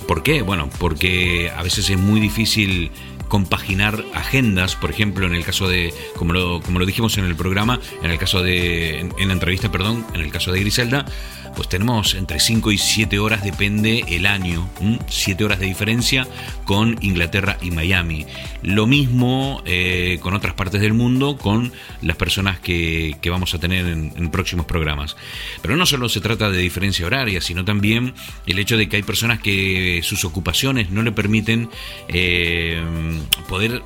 [0.07, 0.43] ¿por qué?
[0.43, 2.91] Bueno, porque a veces es muy difícil
[3.29, 7.37] compaginar agendas, por ejemplo, en el caso de, como lo, como lo dijimos en el
[7.37, 11.07] programa, en el caso de, en, la entrevista, perdón, en el caso de Griselda,
[11.59, 14.71] pues tenemos entre 5 y 7 horas, depende el año,
[15.09, 16.25] 7 horas de diferencia
[16.65, 18.27] con Inglaterra y Miami.
[18.63, 23.87] Lo mismo eh, con otras partes del mundo, con las personas que, vamos a tener
[23.87, 25.17] en, próximos programas.
[25.61, 28.15] Pero no solo se trata de diferencia horaria, sino también
[28.47, 31.71] el hecho de que hay personas que sus ocupaciones no le permiten
[32.07, 32.81] eh,
[33.49, 33.83] poder,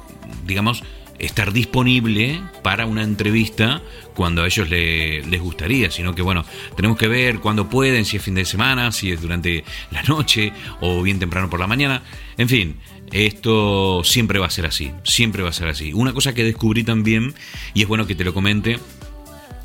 [0.47, 0.83] digamos,
[1.23, 3.81] estar disponible para una entrevista
[4.15, 6.45] cuando a ellos les gustaría, sino que bueno,
[6.77, 10.53] tenemos que ver cuándo pueden, si es fin de semana, si es durante la noche
[10.81, 12.03] o bien temprano por la mañana,
[12.37, 12.77] en fin.
[13.13, 15.93] Esto siempre va a ser así, siempre va a ser así.
[15.93, 17.35] Una cosa que descubrí también,
[17.75, 18.79] y es bueno que te lo comente,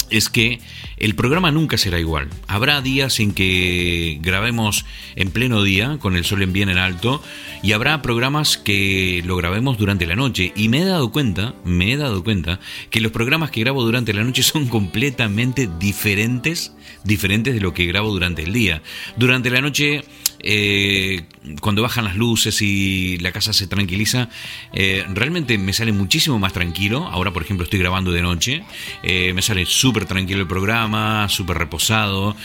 [0.09, 0.59] es que
[0.97, 2.29] el programa nunca será igual.
[2.47, 4.85] Habrá días en que grabemos
[5.15, 7.21] en pleno día, con el sol en bien en alto,
[7.61, 10.53] y habrá programas que lo grabemos durante la noche.
[10.55, 14.13] Y me he dado cuenta, me he dado cuenta, que los programas que grabo durante
[14.13, 18.81] la noche son completamente diferentes, diferentes de lo que grabo durante el día.
[19.17, 20.03] Durante la noche
[20.49, 21.25] eh,
[21.59, 24.29] cuando bajan las luces y la casa se tranquiliza,
[24.71, 27.05] eh, realmente me sale muchísimo más tranquilo.
[27.05, 28.63] Ahora, por ejemplo, estoy grabando de noche,
[29.03, 32.37] eh, me sale súper tranquilo el programa, súper reposado.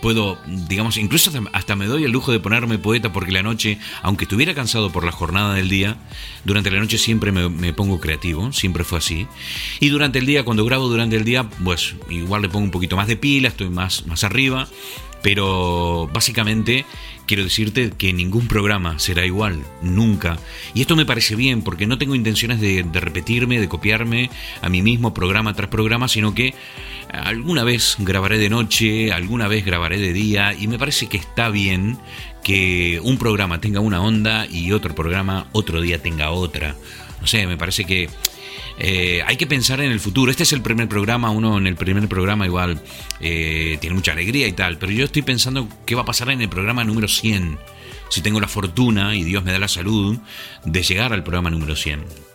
[0.00, 4.24] puedo, digamos, incluso hasta, me doy el lujo de ponerme poeta porque la noche, aunque
[4.24, 5.98] estuviera cansado por la jornada del día,
[6.44, 9.26] durante la noche siempre me, me pongo creativo, siempre fue así.
[9.78, 12.96] Y durante el día, cuando grabo durante el día, pues igual le pongo un poquito
[12.96, 14.66] más de pila, estoy más, más arriba.
[15.22, 16.84] Pero básicamente
[17.26, 20.38] quiero decirte que ningún programa será igual, nunca.
[20.74, 24.30] Y esto me parece bien porque no tengo intenciones de, repetirme, de copiarme
[24.62, 26.54] a mí mismo programa tras programa, sino que
[27.12, 31.48] Alguna vez grabaré de noche, alguna vez grabaré de día y me parece que está
[31.48, 31.98] bien
[32.44, 36.76] que un programa tenga una onda y otro programa otro día tenga otra.
[37.20, 38.08] No sé, me parece que
[38.82, 40.30] eh, hay que pensar en el futuro.
[40.30, 42.80] Este es el primer programa, uno en el primer programa igual
[43.20, 46.40] eh, tiene mucha alegría y tal, pero yo estoy pensando qué va a pasar en
[46.40, 47.58] el programa número 100,
[48.08, 50.16] si tengo la fortuna y Dios me da la salud
[50.64, 52.29] de llegar al programa número 100.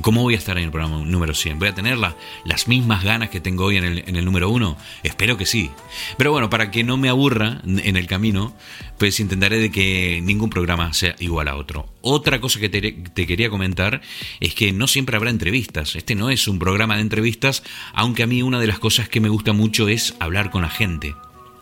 [0.00, 1.60] ¿Cómo voy a estar en el programa número 100?
[1.60, 4.76] ¿Voy a tener las mismas ganas que tengo hoy en el, en el número 1?
[5.04, 5.70] Espero que sí.
[6.18, 8.54] Pero bueno, para que no me aburra en el camino,
[8.98, 11.88] pues intentaré de que ningún programa sea igual a otro.
[12.00, 14.02] Otra cosa que te, te, quería comentar
[14.40, 15.94] es que no siempre habrá entrevistas.
[15.94, 19.20] Este no es un programa de entrevistas, aunque a mí una de las cosas que
[19.20, 21.14] me gusta mucho es hablar con la gente.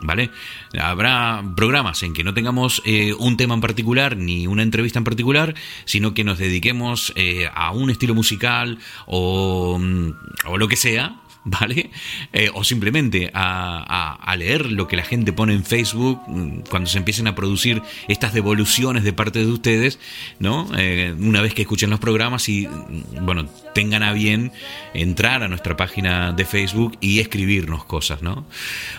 [0.02, 0.30] ¿Vale?
[0.78, 5.04] Habrá programas en que no tengamos eh, un tema en particular ni una entrevista en
[5.04, 10.10] particular, sino que nos dediquemos eh, a un estilo musical o, mm,
[10.46, 11.90] o lo que sea, ¿vale?
[12.32, 16.98] Eh, o simplemente a, leer lo que la gente pone en Facebook mm, cuando se
[16.98, 19.98] empiecen a producir estas devoluciones de parte de ustedes,
[20.38, 20.68] ¿no?
[20.76, 24.52] Eh, una vez que escuchen los programas y, mm, bueno, tengan a bien
[24.94, 28.46] entrar a nuestra página de Facebook y escribirnos cosas, ¿no?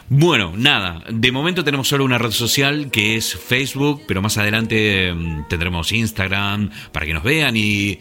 [0.10, 5.14] Bueno, nada, de momento tenemos solo una red social que es Facebook, pero más adelante
[5.14, 8.00] mm, tendremos Instagram para que nos vean y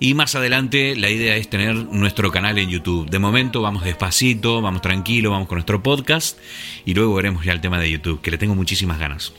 [0.00, 3.08] y más adelante la idea es tener nuestro canal en YouTube.
[3.08, 6.38] De momento vamos despacito, vamos tranquilo, vamos con nuestro podcast
[6.86, 9.34] y luego veremos ya el tema de YouTube, que le tengo muchísimas ganas.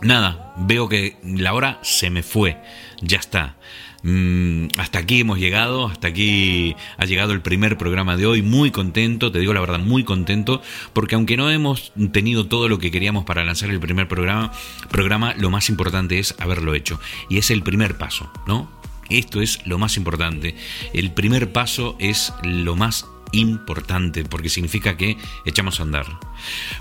[0.00, 2.56] Nada, veo que la hora se me fue,
[3.02, 3.56] ya está.
[4.02, 8.72] Mm, hasta aquí hemos llegado, hasta aquí ha llegado el primer programa de hoy, muy
[8.72, 10.60] contento, te digo la verdad, muy contento,
[10.92, 14.50] porque aunque no hemos tenido todo lo que queríamos para lanzar el primer programa,
[14.90, 18.68] programa lo más importante es haberlo hecho, y es el primer paso, ¿no?
[19.10, 20.54] Esto es lo más importante.
[20.92, 26.06] El primer paso es lo más importante porque significa que echamos a andar.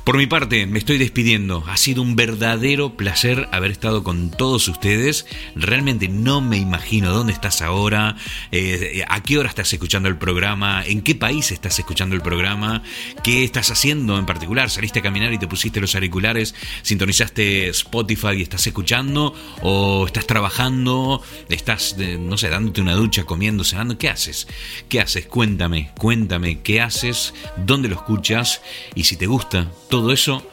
[0.03, 1.63] Por mi parte, me estoy despidiendo.
[1.67, 5.25] Ha sido un verdadero placer haber estado con todos ustedes.
[5.55, 8.15] Realmente no me imagino dónde estás ahora,
[8.51, 12.83] eh, a qué hora estás escuchando el programa, en qué país estás escuchando el programa,
[13.23, 14.69] qué estás haciendo en particular.
[14.69, 19.33] ¿Saliste a caminar y te pusiste los auriculares, sintonizaste Spotify y estás escuchando?
[19.61, 21.21] ¿O estás trabajando?
[21.49, 23.97] ¿Estás, no sé, dándote una ducha, comiendo, cenando?
[23.97, 24.47] ¿Qué haces?
[24.89, 25.25] ¿Qué haces?
[25.27, 28.61] Cuéntame, cuéntame qué haces, dónde lo escuchas
[28.95, 30.45] y si te gusta todo eso,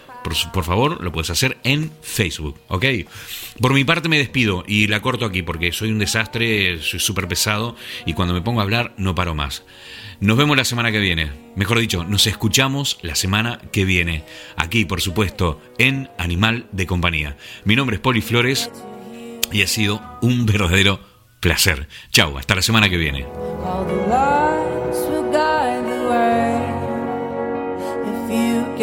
[0.52, 2.84] por, favor, lo puedes hacer en Facebook, ¿ok?
[3.60, 7.28] Por mi parte me despido y la corto aquí porque soy un desastre, soy súper
[7.28, 9.64] pesado y cuando me pongo a hablar no paro más.
[10.20, 11.30] Nos vemos la semana que viene.
[11.54, 14.24] Mejor dicho, nos escuchamos la semana que viene.
[14.56, 17.36] Aquí, por supuesto, en Animal de Compañía.
[17.64, 18.70] Mi nombre es Poli Flores
[19.52, 21.00] y ha sido un verdadero
[21.40, 21.88] placer.
[22.10, 23.26] Chao, hasta la semana que viene.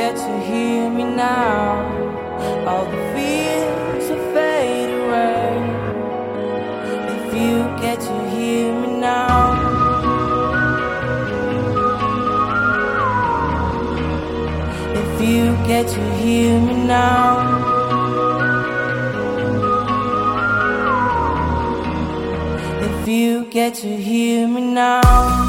[0.06, 1.82] Get to hear me now.
[2.68, 5.50] All the fears will fade away.
[7.16, 9.46] If you get to hear me now.
[15.02, 17.32] If you get to hear me now.
[22.88, 25.45] If you get to hear me now.